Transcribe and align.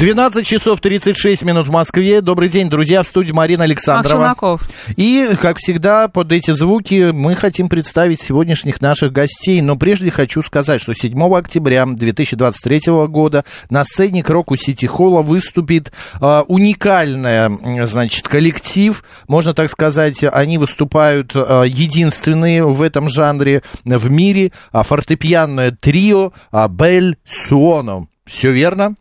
12 0.00 0.46
часов 0.46 0.80
36 0.80 1.42
минут 1.42 1.68
в 1.68 1.70
Москве. 1.70 2.22
Добрый 2.22 2.48
день, 2.48 2.70
друзья, 2.70 3.02
в 3.02 3.06
студии 3.06 3.32
Марина 3.32 3.64
Александрова. 3.64 4.34
И, 4.96 5.28
как 5.38 5.58
всегда, 5.58 6.08
под 6.08 6.32
эти 6.32 6.52
звуки 6.52 7.10
мы 7.12 7.36
хотим 7.36 7.68
представить 7.68 8.18
сегодняшних 8.18 8.80
наших 8.80 9.12
гостей. 9.12 9.60
Но 9.60 9.76
прежде 9.76 10.10
хочу 10.10 10.42
сказать, 10.42 10.80
что 10.80 10.94
7 10.94 11.22
октября 11.36 11.84
2023 11.84 12.80
года 13.08 13.44
на 13.68 13.84
сцене 13.84 14.22
Кроку 14.22 14.56
Сити 14.56 14.86
Холла 14.86 15.20
выступит 15.20 15.92
э, 16.18 16.44
уникальный, 16.48 17.86
значит, 17.86 18.26
коллектив. 18.26 19.04
Можно 19.28 19.52
так 19.52 19.68
сказать, 19.68 20.24
они 20.32 20.56
выступают 20.56 21.32
э, 21.34 21.64
единственные 21.68 22.64
в 22.64 22.80
этом 22.80 23.10
жанре 23.10 23.62
в 23.84 24.10
мире. 24.10 24.52
А 24.72 24.82
фортепианное 24.82 25.72
трио 25.72 26.32
Бель 26.70 27.18
Суоно. 27.26 28.06
Все 28.24 28.50
верно? 28.50 28.94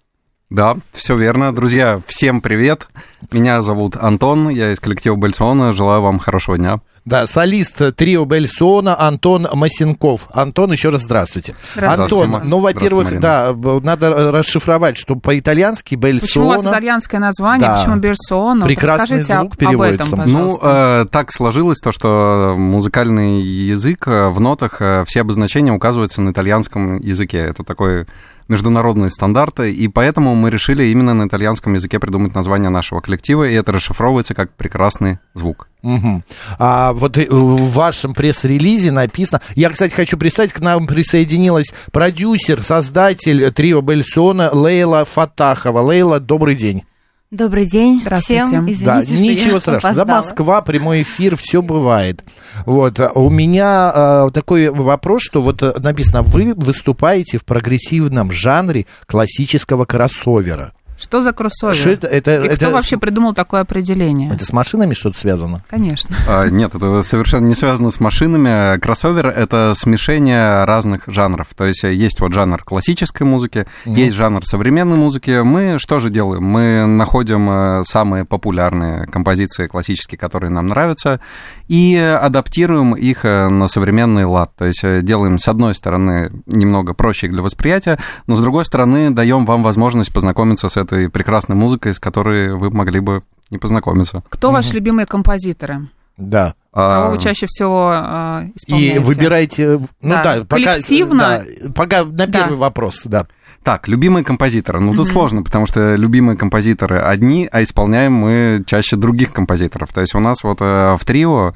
Да, 0.50 0.78
все 0.94 1.16
верно. 1.16 1.54
Друзья, 1.54 2.02
всем 2.08 2.42
привет. 2.42 2.88
Меня 3.32 3.62
зовут 3.62 3.96
Антон, 3.96 4.50
я 4.50 4.72
из 4.72 4.80
коллектива 4.80 5.16
Бельсона. 5.16 5.74
Желаю 5.74 6.02
вам 6.02 6.18
хорошего 6.18 6.58
дня. 6.58 6.80
Да, 7.06 7.28
солист 7.28 7.96
трио 7.96 8.26
Бельсона 8.26 9.00
Антон 9.00 9.48
Масенков. 9.54 10.28
Антон, 10.34 10.72
еще 10.72 10.90
раз 10.90 11.04
здравствуйте. 11.04 11.54
здравствуйте. 11.76 12.16
Антон, 12.16 12.42
ну, 12.46 12.62
во-первых, 12.62 13.20
да, 13.20 13.54
надо 13.84 14.32
расшифровать, 14.32 14.98
что 14.98 15.16
по-итальянски 15.16 15.94
Бельсона... 15.94 16.22
Почему 16.22 16.46
у 16.46 16.50
вас 16.50 16.66
итальянское 16.66 17.20
название, 17.20 17.68
да. 17.68 17.78
почему 17.78 17.96
Бельсона? 17.98 18.66
Прекрасный 18.66 19.22
звук 19.22 19.54
об, 19.54 19.58
переводится. 19.58 20.16
Об 20.16 20.20
этом, 20.20 20.32
ну, 20.32 20.60
э, 20.60 21.06
так 21.12 21.32
сложилось 21.32 21.78
то, 21.78 21.92
что 21.92 22.56
музыкальный 22.58 23.40
язык 23.40 24.08
э, 24.08 24.30
в 24.30 24.40
нотах, 24.40 24.82
э, 24.82 25.04
все 25.08 25.22
обозначения 25.22 25.72
указываются 25.72 26.22
на 26.22 26.32
итальянском 26.32 26.98
языке. 26.98 27.38
Это 27.38 27.64
такой 27.64 28.08
международные 28.50 29.12
стандарты, 29.12 29.72
и 29.72 29.88
поэтому 29.88 30.36
мы 30.36 30.50
решили 30.50 30.86
именно 30.86 31.14
на 31.14 31.28
итальянском 31.28 31.76
языке 31.76 32.00
придумать 32.00 32.36
название 32.36 32.70
нашего 32.70 33.00
коллектива, 33.00 33.46
и 33.48 33.54
это 33.54 33.72
расшифровывается 33.72 34.34
как 34.34 34.52
«прекрасный 34.56 35.20
звук». 35.34 35.70
Угу. 35.82 36.24
А 36.58 36.92
вот 36.92 37.18
э, 37.18 37.28
в 37.30 37.72
вашем 37.72 38.14
пресс-релизе 38.14 38.92
написано... 38.92 39.40
Я, 39.56 39.70
кстати, 39.70 39.94
хочу 39.94 40.18
представить, 40.18 40.52
к 40.52 40.60
нам 40.60 40.88
присоединилась 40.88 41.72
продюсер, 41.94 42.64
создатель 42.64 43.50
трио 43.52 43.82
Бельсона 43.82 44.50
Лейла 44.52 45.06
Фатахова. 45.06 45.80
Лейла, 45.80 46.20
добрый 46.20 46.56
день. 46.56 46.84
Добрый 47.32 47.68
день 47.68 48.00
Здравствуйте. 48.02 48.46
всем. 48.46 48.66
Извините, 48.66 48.86
да, 48.86 49.04
что 49.04 49.14
ничего 49.14 49.54
я 49.54 49.60
страшного. 49.60 49.78
опоздала. 49.78 50.06
Да, 50.08 50.16
Москва, 50.16 50.62
прямой 50.62 51.04
эфир, 51.04 51.36
все 51.36 51.62
бывает. 51.62 52.24
Вот. 52.66 53.00
У 53.14 53.30
меня 53.30 53.92
э, 53.94 54.30
такой 54.34 54.70
вопрос, 54.72 55.22
что 55.22 55.44
вот 55.44 55.62
э, 55.62 55.76
написано, 55.78 56.24
вы 56.24 56.56
выступаете 56.56 57.38
в 57.38 57.46
прогрессивном 57.46 58.32
жанре 58.32 58.88
классического 59.06 59.86
кроссовера. 59.86 60.74
Что 61.00 61.22
за 61.22 61.32
кроссовер? 61.32 61.76
Что 61.76 61.90
это, 61.92 62.08
это, 62.08 62.44
И 62.44 62.48
это, 62.48 62.56
кто 62.58 62.72
вообще 62.72 62.98
придумал 62.98 63.34
такое 63.34 63.62
определение? 63.62 64.32
это 64.34 64.44
с 64.44 64.52
машинами 64.52 64.94
что-то 64.94 65.18
связано? 65.18 65.64
Конечно. 65.70 66.16
А, 66.28 66.48
Нет, 66.48 66.76
это 66.76 67.04
совершенно 67.04 67.46
не 67.46 67.56
связано 67.56 67.92
с 67.92 68.00
машинами. 68.00 68.78
Кроссовер— 68.80 69.28
это 69.28 69.74
смешение 69.76 70.66
разных 70.66 71.04
жанров. 71.08 71.48
То 71.56 71.66
есть 71.66 71.84
есть 71.84 72.20
вот 72.20 72.34
жанр 72.34 72.64
классической 72.64 73.24
музыки, 73.24 73.66
есть 73.86 74.16
жанр 74.16 74.46
современной 74.46 74.98
музыки. 74.98 75.42
Мы 75.42 75.80
что 75.80 76.00
же 76.00 76.10
делаем? 76.10 76.44
Мы 76.44 76.86
находим 76.86 77.50
э, 77.50 77.84
самые 77.86 78.26
популярные 78.26 79.06
композиции 79.08 79.68
классические, 79.68 80.18
которые 80.18 80.50
нам 80.50 80.68
нравятся, 80.68 81.22
и 81.68 81.96
адаптируем 81.96 82.94
их 82.96 83.24
э, 83.24 83.48
на 83.48 83.68
современный 83.68 84.26
лад. 84.26 84.52
То 84.58 84.66
есть 84.66 84.84
э, 84.84 85.02
делаем, 85.02 85.40
с 85.40 85.48
одной 85.48 85.76
стороны, 85.76 86.32
немного 86.46 86.94
проще 86.94 87.28
для 87.28 87.42
восприятия, 87.42 88.00
но 88.28 88.36
с 88.36 88.42
другой 88.42 88.66
стороны, 88.66 89.12
даем 89.12 89.46
вам 89.46 89.64
возможность 89.64 90.12
познакомиться 90.12 90.68
с 90.68 90.78
этой 90.78 90.89
прекрасной 90.90 91.56
музыкой, 91.56 91.94
с 91.94 92.00
которой 92.00 92.54
вы 92.56 92.70
могли 92.72 93.00
бы 93.00 93.22
не 93.52 93.58
познакомиться. 93.58 94.22
Кто 94.30 94.52
ваши 94.52 94.74
любимые 94.76 95.06
композиторы? 95.06 95.88
Да. 96.18 96.54
Кого 96.74 97.08
А, 97.08 97.10
вы 97.12 97.18
чаще 97.18 97.46
всего 97.48 97.92
э, 97.94 98.50
исполняете? 98.56 98.96
И 98.96 99.00
выбирайте, 99.00 99.78
ну 99.78 99.88
да, 100.02 100.24
Да, 100.24 100.46
пока, 100.46 100.46
коллективно? 100.74 101.20
да, 101.20 101.44
пока 101.74 102.04
на 102.04 102.12
Да. 102.12 102.28
первый 102.28 102.58
вопрос, 102.58 103.04
да. 103.06 103.26
Так, 103.64 103.88
любимые 103.88 104.24
композиторы. 104.24 104.80
Ну, 104.80 104.92
тут 104.94 105.06
Мгм. 105.08 105.14
сложно, 105.14 105.44
потому 105.44 105.66
что 105.66 105.96
любимые 105.96 106.38
композиторы 106.38 107.00
одни, 107.00 107.48
а 107.52 107.62
исполняем 107.64 108.14
мы 108.14 108.64
чаще 108.66 108.96
других 108.96 109.34
композиторов. 109.34 109.90
То 109.94 110.02
есть 110.02 110.14
у 110.16 110.20
нас 110.20 110.44
вот 110.44 110.62
э, 110.62 110.96
в 111.00 111.06
трио 111.06 111.54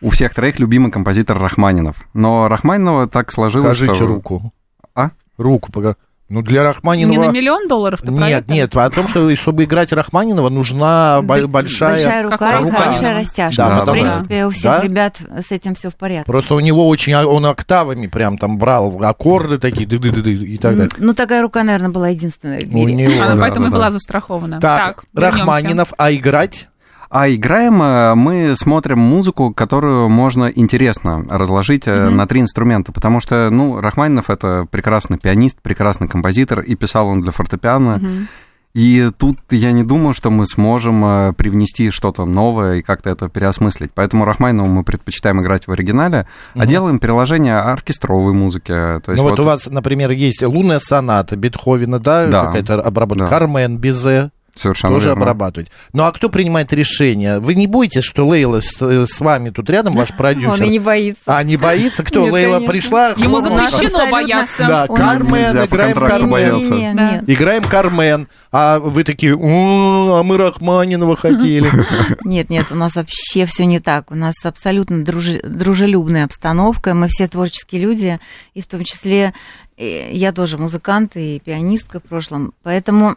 у 0.00 0.10
всех 0.10 0.34
троих 0.34 0.58
любимый 0.58 0.90
композитор 0.90 1.38
Рахманинов. 1.38 1.96
Но 2.14 2.48
Рахманинова 2.48 3.06
так 3.08 3.30
сложилось, 3.32 3.78
Покажите 3.78 3.94
что... 3.94 4.06
руку. 4.06 4.52
А? 4.94 5.10
Руку, 5.38 5.70
пока. 5.72 5.96
Ну, 6.34 6.42
для 6.42 6.64
Рахманинова... 6.64 7.12
Не 7.12 7.26
на 7.28 7.30
миллион 7.32 7.68
долларов-то 7.68 8.06
про 8.10 8.26
Нет, 8.26 8.42
это? 8.42 8.52
нет, 8.52 8.76
о 8.76 8.90
том, 8.90 9.06
что 9.06 9.34
чтобы 9.36 9.64
играть 9.64 9.92
Рахманинова, 9.92 10.48
нужна 10.48 11.20
бо- 11.22 11.46
большая... 11.46 11.92
Большая 11.92 12.22
рука 12.24 12.36
Какая 12.38 12.60
и 12.60 12.64
рука? 12.64 12.76
хорошая 12.82 13.14
растяжка. 13.14 13.56
Да, 13.62 13.76
в 13.76 13.78
потому 13.80 13.98
что- 14.04 14.08
принципе, 14.14 14.46
у 14.46 14.50
всех 14.50 14.62
Да? 14.64 14.80
ребят 14.82 15.16
с 15.48 15.52
этим 15.52 15.74
все 15.76 15.90
в 15.90 15.94
порядке. 15.94 16.24
Просто 16.26 16.54
у 16.56 16.60
него 16.60 16.88
очень... 16.88 17.12
а, 17.12 17.24
Он 17.24 17.46
октавами 17.46 18.08
прям 18.08 18.36
там 18.36 18.58
брал 18.58 19.00
аккорды 19.04 19.58
такие, 19.58 19.86
ды 19.86 19.98
ды 19.98 20.10
ды 20.10 20.32
и 20.34 20.58
так 20.58 20.76
далее. 20.76 20.90
Ну, 20.98 21.14
такая 21.14 21.40
рука, 21.40 21.62
наверное, 21.62 21.90
была 21.90 22.08
единственная 22.08 22.66
в 22.66 22.74
У 22.74 22.78
мире. 22.86 22.92
него... 23.06 23.22
Она 23.22 23.36
да, 23.36 23.40
поэтому 23.40 23.66
да, 23.66 23.68
и 23.68 23.70
да. 23.70 23.76
была 23.76 23.90
застрахована. 23.92 24.58
Так, 24.60 25.04
вернёмся. 25.14 25.38
Рахманинов, 25.38 25.92
а 25.96 26.12
играть? 26.12 26.68
А 27.10 27.28
играем 27.28 27.82
э, 27.82 28.14
мы 28.14 28.54
смотрим 28.56 28.98
музыку, 28.98 29.52
которую 29.52 30.08
можно 30.08 30.46
интересно 30.46 31.24
разложить 31.28 31.86
Мгм. 31.86 32.16
на 32.16 32.26
три 32.26 32.40
инструмента, 32.40 32.92
потому 32.92 33.20
что, 33.20 33.50
ну, 33.50 33.80
Рахманинов 33.80 34.30
это 34.30 34.66
прекрасный 34.70 35.18
пианист, 35.18 35.60
прекрасный 35.62 36.08
композитор, 36.08 36.60
и 36.60 36.74
писал 36.74 37.08
он 37.08 37.20
для 37.20 37.32
фортепиано. 37.32 37.98
Мгм. 37.98 38.28
И 38.74 39.08
тут 39.16 39.38
я 39.50 39.70
не 39.70 39.84
думаю, 39.84 40.14
что 40.14 40.30
мы 40.30 40.48
сможем 40.48 41.04
э, 41.04 41.32
привнести 41.34 41.90
что-то 41.92 42.24
новое 42.24 42.78
и 42.78 42.82
как-то 42.82 43.08
это 43.10 43.28
переосмыслить. 43.28 43.92
Поэтому 43.94 44.24
Рахманинову 44.24 44.68
мы 44.68 44.82
предпочитаем 44.82 45.40
играть 45.40 45.68
в 45.68 45.70
оригинале, 45.70 46.26
а 46.54 46.58
Мгм. 46.58 46.66
делаем 46.68 46.98
переложение 46.98 47.54
оркестровой 47.56 48.32
музыки. 48.32 48.72
То 48.72 49.02
есть 49.12 49.18
Ну 49.18 49.22
вот 49.22 49.38
вот 49.38 49.40
у 49.40 49.44
вас, 49.44 49.66
например, 49.66 50.10
есть 50.10 50.42
лунная 50.42 50.80
соната 50.80 51.36
Бетховена, 51.36 52.00
да, 52.00 52.26
Да. 52.26 52.46
какая-то 52.46 52.80
обработка, 52.80 53.24
Да. 53.26 53.30
Кармен, 53.30 53.78
Бизе, 53.78 54.32
совершенно 54.54 54.94
тоже 54.94 55.08
верно. 55.10 55.22
обрабатывать. 55.22 55.70
Ну 55.92 56.04
а 56.04 56.12
кто 56.12 56.28
принимает 56.28 56.72
решение? 56.72 57.38
Вы 57.40 57.54
не 57.54 57.66
боитесь, 57.66 58.04
что 58.04 58.26
Лейла 58.26 58.60
с, 58.60 58.70
э, 58.80 59.06
с 59.08 59.20
вами 59.20 59.50
тут 59.50 59.68
рядом, 59.70 59.94
ваш 59.94 60.12
продюсер? 60.16 60.50
Он 60.50 60.62
и 60.62 60.68
не 60.68 60.78
боится. 60.78 61.20
А, 61.26 61.42
не 61.42 61.56
боится? 61.56 62.02
Кто? 62.04 62.22
Нет, 62.24 62.32
Лейла 62.32 62.54
конечно. 62.54 62.72
пришла? 62.72 63.08
Ему 63.16 63.40
запрещено 63.40 63.64
Абсолютно. 63.86 64.10
бояться. 64.10 64.66
Да, 64.66 64.86
Он- 64.88 64.96
Кармен, 64.96 65.32
Нельзя 65.46 65.66
играем 65.66 65.96
Кармен. 65.96 66.30
бояться. 66.30 66.70
Не-не-не, 66.70 66.94
Да. 66.94 67.10
нет. 67.12 67.24
Играем 67.26 67.64
Кармен, 67.64 68.28
а 68.52 68.78
вы 68.78 69.04
такие, 69.04 69.32
«М, 69.32 70.10
а 70.12 70.22
мы 70.22 70.36
Рахманинова 70.36 71.16
хотели. 71.16 71.70
Нет, 72.24 72.50
нет, 72.50 72.66
у 72.70 72.74
нас 72.74 72.94
вообще 72.94 73.46
все 73.46 73.66
не 73.66 73.80
так. 73.80 74.10
У 74.10 74.14
нас 74.14 74.34
абсолютно 74.44 75.04
дружелюбная 75.04 76.24
обстановка. 76.24 76.94
Мы 76.94 77.08
все 77.08 77.28
творческие 77.28 77.82
люди, 77.82 78.18
и 78.54 78.60
в 78.60 78.66
том 78.66 78.84
числе 78.84 79.32
э, 79.76 80.10
я 80.12 80.32
тоже 80.32 80.58
музыкант 80.58 81.12
и 81.16 81.40
пианистка 81.44 82.00
в 82.00 82.04
прошлом. 82.04 82.52
Поэтому 82.62 83.16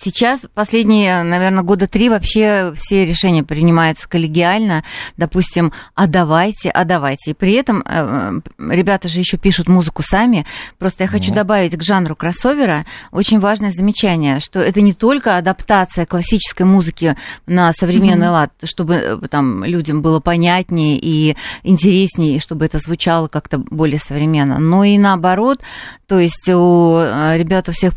Сейчас, 0.00 0.40
последние, 0.54 1.22
наверное, 1.22 1.62
года 1.62 1.86
три 1.86 2.08
вообще 2.08 2.72
все 2.76 3.06
решения 3.06 3.42
принимаются 3.44 4.08
коллегиально. 4.08 4.84
Допустим, 5.16 5.72
а 5.94 6.06
давайте, 6.06 6.70
а 6.70 6.84
давайте. 6.84 7.30
И 7.30 7.34
при 7.34 7.52
этом 7.52 7.82
э, 7.86 8.40
ребята 8.58 9.08
же 9.08 9.20
еще 9.20 9.36
пишут 9.36 9.68
музыку 9.68 10.02
сами. 10.02 10.46
Просто 10.78 11.04
я 11.04 11.08
хочу 11.08 11.30
Ну. 11.30 11.36
добавить 11.36 11.76
к 11.76 11.82
жанру 11.82 12.16
кроссовера 12.16 12.84
очень 13.12 13.38
важное 13.40 13.70
замечание, 13.70 14.40
что 14.40 14.60
это 14.60 14.80
не 14.80 14.92
только 14.92 15.36
адаптация 15.36 16.06
классической 16.06 16.66
музыки 16.66 17.16
на 17.46 17.72
современный 17.72 18.28
лад, 18.28 18.52
чтобы 18.64 18.94
э, 18.94 19.18
там 19.30 19.64
людям 19.64 20.02
было 20.02 20.20
понятнее 20.20 20.98
и 21.00 21.36
интереснее, 21.62 22.36
и 22.36 22.40
чтобы 22.40 22.64
это 22.66 22.78
звучало 22.78 23.28
как-то 23.28 23.58
более 23.58 23.98
современно, 23.98 24.58
но 24.58 24.82
и 24.84 24.98
наоборот, 24.98 25.60
то 26.06 26.18
есть 26.18 26.48
у 26.48 26.98
э, 26.98 27.38
ребят 27.38 27.68
у 27.68 27.72
всех 27.72 27.92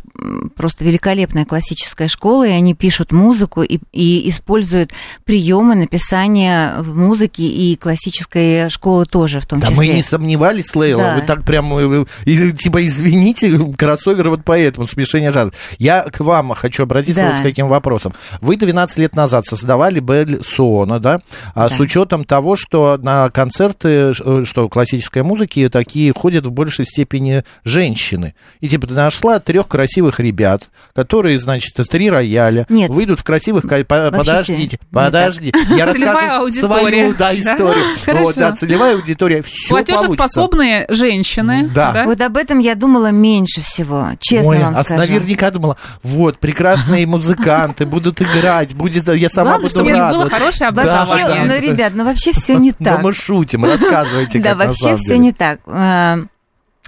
просто 0.55 0.85
великолепная 0.85 1.45
классическая 1.45 1.86
классическая 1.87 2.07
школа, 2.07 2.47
и 2.47 2.51
они 2.51 2.73
пишут 2.73 3.11
музыку 3.11 3.61
и, 3.63 3.79
и 3.93 4.29
используют 4.29 4.91
приемы 5.23 5.75
написания 5.75 6.75
в 6.79 6.95
музыке 6.95 7.43
и 7.43 7.75
классической 7.75 8.69
школы 8.69 9.05
тоже 9.05 9.39
в 9.39 9.45
том 9.45 9.59
Да 9.59 9.67
числе. 9.67 9.77
мы 9.77 9.87
не 9.87 10.03
сомневались, 10.03 10.75
Лейла, 10.75 11.01
Да. 11.03 11.15
вы 11.15 11.21
так 11.21 11.43
прям, 11.45 11.73
э, 11.77 12.05
типа, 12.25 12.85
извините, 12.85 13.57
кроссовер 13.77 14.29
вот 14.29 14.41
поэтому, 14.43 14.87
смешение 14.87 15.31
жанров. 15.31 15.53
Я 15.79 16.03
к 16.03 16.19
вам 16.19 16.49
хочу 16.55 16.83
обратиться 16.83 17.21
Да. 17.21 17.29
вот 17.31 17.37
с 17.39 17.41
каким 17.41 17.67
вопросом. 17.67 18.13
Вы 18.41 18.57
12 18.57 18.97
лет 18.97 19.15
назад 19.15 19.45
создавали 19.45 19.99
Бель 19.99 20.41
Сона, 20.43 20.99
да? 20.99 21.21
А 21.55 21.69
Да. 21.69 21.75
с 21.75 21.79
учетом 21.79 22.23
того, 22.25 22.55
что 22.55 22.97
на 23.01 23.29
концерты, 23.29 24.13
э, 24.19 24.43
что 24.45 24.67
классической 24.69 25.23
музыки 25.23 25.67
такие 25.69 26.13
ходят 26.13 26.45
в 26.45 26.51
большей 26.51 26.85
степени 26.85 27.43
женщины. 27.63 28.33
И 28.61 28.67
типа 28.67 28.87
ты 28.87 28.93
нашла 28.93 29.39
трех 29.39 29.67
красивых 29.67 30.19
ребят, 30.19 30.69
которые, 30.93 31.39
значит, 31.39 31.76
три 31.85 32.09
рояля, 32.09 32.65
Нет. 32.69 32.89
выйдут 32.89 33.19
в 33.19 33.23
красивых... 33.23 33.63
Подождите, 33.63 34.57
не 34.57 34.67
так. 34.67 34.79
подожди. 34.91 35.53
Я 35.75 35.85
расскажу 35.85 36.51
свою, 36.53 37.13
да, 37.15 37.33
историю. 37.33 37.85
Вот, 38.27 38.35
да, 38.35 38.51
целевая 38.53 38.95
аудитория. 38.95 39.41
Все 39.41 39.69
Платежеспособные 39.69 40.85
женщины. 40.89 41.69
Да. 41.73 42.03
Вот 42.05 42.19
об 42.21 42.37
этом 42.37 42.59
я 42.59 42.75
думала 42.75 43.11
меньше 43.11 43.61
всего, 43.61 44.09
честно 44.19 44.49
Ой, 44.49 44.59
вам 44.59 44.75
а 44.75 44.83
скажу. 44.83 45.01
наверняка 45.01 45.51
думала, 45.51 45.77
вот, 46.03 46.39
прекрасные 46.39 47.05
музыканты 47.07 47.85
будут 47.85 48.21
играть, 48.21 48.73
будет, 48.75 49.07
я 49.13 49.29
сама 49.29 49.57
Главное, 49.57 49.69
буду 49.69 49.69
чтобы 49.69 50.09
было 50.11 50.29
хорошее 50.29 50.71
Да, 50.71 50.81
образование. 50.81 51.27
да, 51.27 51.41
ну, 51.43 51.47
да. 51.49 51.59
ребят, 51.59 51.93
ну 51.95 52.03
вообще 52.05 52.31
все 52.33 52.55
не 52.55 52.73
Ну, 52.79 52.85
так. 52.85 53.01
мы 53.01 53.13
шутим, 53.13 53.65
рассказывайте, 53.65 54.39
Да, 54.39 54.55
вообще 54.55 54.95
все 54.95 55.17
не 55.17 55.31
так. 55.33 55.59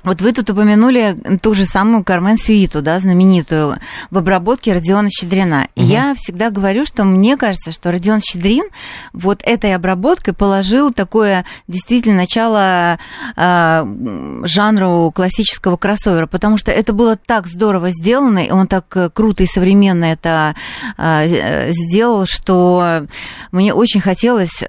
Вот 0.04 0.22
вы 0.22 0.32
тут 0.34 0.50
упомянули 0.50 1.18
ту 1.42 1.54
же 1.54 1.66
самую 1.66 2.04
Кармен 2.04 2.38
Сюиту, 2.38 2.82
да, 2.82 3.00
знаменитую, 3.00 3.78
в 4.10 4.18
обработке 4.18 4.74
Родиона 4.74 5.10
Щедрина. 5.10 5.68
И 5.76 5.84
я 5.84 6.14
всегда 6.16 6.50
говорю, 6.50 6.86
что 6.86 7.04
мне 7.04 7.38
кажется, 7.38 7.72
что 7.72 7.92
Родион 7.92 8.22
Щедрин 8.22 8.66
вот 9.14 9.42
этой 9.44 9.76
обработкой 9.76 10.34
положил 10.34 10.94
такое 10.94 11.46
действительно 11.68 12.18
начало 12.18 12.98
э, 13.36 14.44
жанру 14.44 15.12
классического 15.14 15.78
кроссовера, 15.78 16.28
потому 16.28 16.58
что 16.58 16.72
это 16.72 16.94
было 16.94 17.16
так 17.16 17.48
здорово 17.48 17.92
сделано, 17.92 18.40
и 18.40 18.52
он 18.52 18.68
так 18.68 18.86
э, 18.96 19.10
круто 19.10 19.44
и 19.44 19.48
современно 19.48 20.06
это 20.06 20.56
э, 20.98 21.26
э, 21.28 21.72
сделал, 21.72 22.26
что 22.26 23.06
мне 23.52 23.74
очень 23.74 24.02
хотелось 24.02 24.64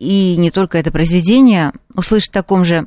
и 0.00 0.36
не 0.38 0.50
только 0.50 0.78
это 0.78 0.90
произведение 0.90 1.72
услышать 1.94 2.30
в 2.30 2.32
таком 2.32 2.64
же 2.64 2.78
а, 2.78 2.86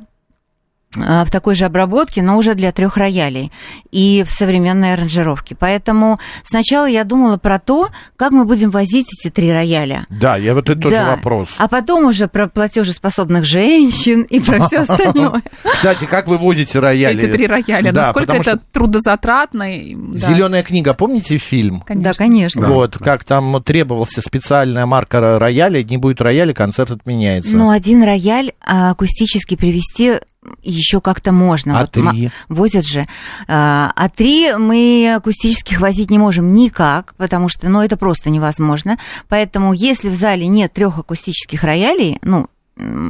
в 0.96 1.26
такой 1.30 1.54
же 1.54 1.64
обработке, 1.64 2.22
но 2.22 2.36
уже 2.36 2.54
для 2.54 2.72
трех 2.72 2.96
роялей 2.96 3.50
и 3.90 4.24
в 4.26 4.30
современной 4.30 4.92
аранжировке. 4.94 5.54
Поэтому 5.58 6.18
сначала 6.48 6.86
я 6.86 7.04
думала 7.04 7.36
про 7.36 7.58
то, 7.58 7.88
как 8.16 8.32
мы 8.32 8.44
будем 8.44 8.70
возить 8.70 9.06
эти 9.18 9.30
три 9.30 9.52
рояля. 9.52 10.06
Да, 10.10 10.36
я 10.36 10.54
вот 10.54 10.68
это 10.70 10.80
тоже 10.80 10.96
Да. 10.96 11.06
вопрос. 11.16 11.54
А 11.58 11.68
потом 11.68 12.06
уже 12.06 12.28
про 12.28 12.48
платежеспособных 12.48 13.44
женщин 13.44 14.22
и 14.22 14.40
про 14.40 14.66
все 14.68 14.78
остальное. 14.88 15.42
Кстати, 15.64 16.04
как 16.04 16.26
вы 16.26 16.36
возите 16.38 16.78
рояли? 16.78 17.16
Эти 17.16 17.32
три 17.32 17.46
рояля. 17.46 17.92
Да, 17.92 18.06
Насколько 18.06 18.32
это 18.34 18.42
что 18.42 18.60
трудозатратно. 18.72 19.76
и- 19.76 19.94
да, 19.94 20.16
Зеленая 20.18 20.62
книга, 20.62 20.94
помните 20.94 21.38
фильм? 21.38 21.80
конечно. 21.80 22.10
Да, 22.12 22.14
конечно. 22.16 22.68
Вот, 22.68 22.98
как 22.98 23.24
там 23.24 23.62
требовался 23.62 24.20
специальная 24.20 24.86
марка 24.86 25.38
рояля, 25.38 25.82
не 25.82 25.96
будет 25.96 26.20
рояля, 26.20 26.52
концерт 26.54 26.90
отменяется. 26.90 27.56
Ну, 27.56 27.70
один 27.70 28.02
рояль 28.02 28.52
а, 28.60 28.90
акустически 28.90 29.56
привести 29.56 30.14
еще 30.62 31.00
как-то 31.00 31.32
можно. 31.32 31.78
а 31.78 31.80
Вот 31.82 31.92
три? 31.92 32.30
Возят 32.48 32.86
же. 32.86 33.06
А 33.48 33.92
а 33.94 34.08
три 34.08 34.54
мы 34.54 35.14
акустических 35.16 35.80
возить 35.80 36.10
не 36.10 36.18
можем 36.18 36.54
никак, 36.54 37.14
потому 37.16 37.48
что, 37.48 37.68
ну, 37.68 37.80
это 37.80 37.96
просто 37.96 38.30
невозможно. 38.30 38.98
Поэтому, 39.28 39.72
если 39.72 40.08
в 40.08 40.14
зале 40.14 40.46
нет 40.46 40.72
трех 40.72 40.98
акустических 40.98 41.62
роялей, 41.62 42.18
ну, 42.22 42.48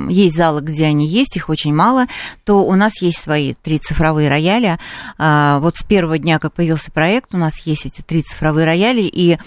есть 0.08 0.36
залы, 0.36 0.60
где 0.60 0.84
они 0.84 1.08
есть, 1.08 1.36
их 1.36 1.48
очень 1.48 1.74
мало, 1.74 2.06
то 2.44 2.64
у 2.64 2.74
нас 2.74 3.00
есть 3.00 3.18
свои 3.18 3.54
три 3.54 3.78
цифровые 3.78 4.28
рояля. 4.28 4.78
А, 5.16 5.58
Вот 5.60 5.76
с 5.76 5.84
первого 5.84 6.18
дня, 6.18 6.38
как 6.38 6.52
появился 6.52 6.92
проект, 6.92 7.34
у 7.34 7.38
нас 7.38 7.54
есть 7.64 7.86
эти 7.86 8.02
три 8.02 8.22
цифровые 8.22 8.66
рояли, 8.66 9.02
и 9.02 9.38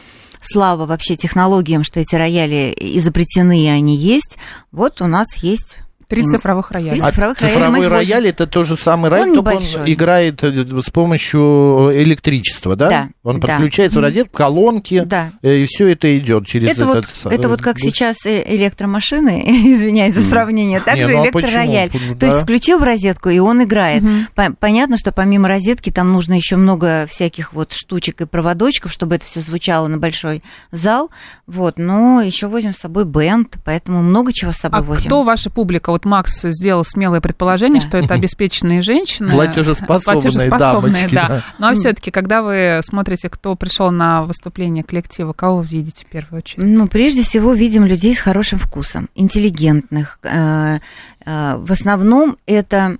слава 0.41 0.85
вообще 0.85 1.15
технологиям, 1.17 1.83
что 1.83 1.99
эти 1.99 2.15
рояли 2.15 2.73
изобретены, 2.79 3.63
и 3.63 3.67
они 3.67 3.95
есть, 3.95 4.37
вот 4.71 5.01
у 5.01 5.07
нас 5.07 5.27
есть 5.37 5.77
Три 6.07 6.24
цифровых 6.24 6.71
рояля. 6.71 7.04
А 7.04 7.09
цифровых 7.09 7.38
цифровой 7.38 7.77
возим. 7.80 7.92
рояль 7.92 8.27
это 8.27 8.48
тот 8.48 8.65
же 8.65 8.77
самый 8.77 9.09
рояль, 9.09 9.30
Он 9.30 9.36
только 9.36 9.48
он 9.50 9.54
небольшой. 9.63 9.94
играет 9.94 10.44
э, 10.44 10.65
с 10.81 10.89
помощью 10.89 11.92
электричества, 11.94 12.75
да? 12.75 12.89
Да, 12.89 13.07
Он 13.24 13.39
да. 13.39 13.48
подключается 13.48 14.00
в 14.00 14.01
розетку, 14.01 14.38
колонки, 14.38 15.04
Да. 15.06 15.31
э, 15.42 15.57
и 15.59 15.65
все 15.65 15.88
это 15.88 16.18
идет 16.18 16.45
через 16.48 16.69
Это 16.71 16.86
вот, 16.86 16.95
этот... 16.98 17.09
с- 17.09 17.25
это 17.25 17.50
вот 17.50 17.62
как 17.62 17.77
э, 17.77 17.81
сейчас 17.81 18.15
э, 18.25 18.44
электромашины, 18.56 19.44
извиняюсь 19.75 20.13
за 20.13 20.30
сравнение, 20.30 20.80
так 20.80 20.95
Не, 20.95 21.06
же 21.07 21.12
ну 21.13 21.21
а 21.21 21.25
электророяль. 21.25 21.89
почему? 21.92 22.15
То 22.15 22.25
есть 22.25 22.38
Да. 22.38 22.44
включил 22.44 22.80
в 22.80 22.83
розетку, 22.83 23.30
и 23.30 23.39
он 23.39 23.63
играет. 23.63 24.04
По- 24.36 24.54
Понятно, 24.59 24.98
что 24.98 25.12
помимо 25.12 25.48
розетки 25.48 25.89
там 25.92 26.13
нужно 26.13 26.33
еще 26.36 26.56
много 26.56 27.07
всяких 27.09 27.54
вот 27.54 27.74
штучек 27.74 28.21
и 28.21 28.25
проводочков, 28.25 28.92
чтобы 28.92 29.15
это 29.15 29.25
все 29.25 29.42
звучало 29.42 29.88
на 29.88 29.98
большой 29.98 30.42
зал. 30.71 31.09
Вот, 31.48 31.77
но 31.77 32.21
еще 32.21 32.48
возим 32.48 32.74
с 32.74 32.77
собой 32.77 33.06
бенд, 33.06 33.56
поэтому 33.65 34.01
много 34.01 34.31
чего 34.33 34.51
с 34.51 34.57
собой 34.57 34.80
А 34.80 34.83
возим. 34.83 35.06
кто 35.07 35.24
ваша 35.24 35.50
публика? 35.50 35.89
Вот 35.97 36.05
Макс 36.05 36.44
сделал 36.44 36.85
смелое 36.85 37.21
предположение, 37.21 37.81
что 37.81 37.97
это 37.97 38.13
обеспеченные 38.13 38.83
женщины. 38.83 39.31
Платежеспособные 39.31 40.21
Платежеспособные, 40.21 40.94
дамочки, 40.94 41.15
да. 41.15 41.27
да. 41.27 41.44
Ну 41.57 41.67
а 41.67 41.73
все-таки, 41.73 42.11
когда 42.11 42.44
вы 42.44 42.81
смотрите, 42.83 43.29
кто 43.29 43.55
пришел 43.55 43.89
на 43.89 44.21
выступление 44.23 44.83
коллектива, 44.83 45.33
кого 45.33 45.57
вы 45.57 45.65
видите 45.65 46.05
в 46.05 46.09
первую 46.09 46.44
очередь? 46.44 46.63
Ну, 46.63 46.88
прежде 46.88 47.23
всего, 47.23 47.53
видим 47.53 47.83
людей 47.85 48.15
с 48.15 48.19
хорошим 48.19 48.59
вкусом, 48.59 49.09
интеллигентных. 49.15 50.19
Э, 50.21 50.77
э, 51.25 51.57
В 51.57 51.71
основном 51.71 52.38
это 52.45 52.97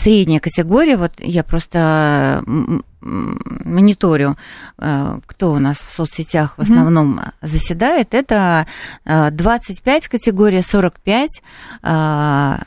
средняя 0.00 0.38
категория. 0.38 0.96
Вот 0.96 1.14
я 1.18 1.42
просто 1.42 2.44
мониторю, 3.00 4.36
э, 4.78 5.18
кто 5.26 5.52
у 5.52 5.58
нас 5.58 5.78
в 5.78 5.90
соцсетях 5.90 6.54
в 6.56 6.62
основном 6.62 7.20
заседает. 7.42 8.14
Это 8.14 8.66
э, 9.04 9.30
25 9.30 10.08
категория, 10.08 10.62
45. 10.62 11.30
Э, 11.82 12.58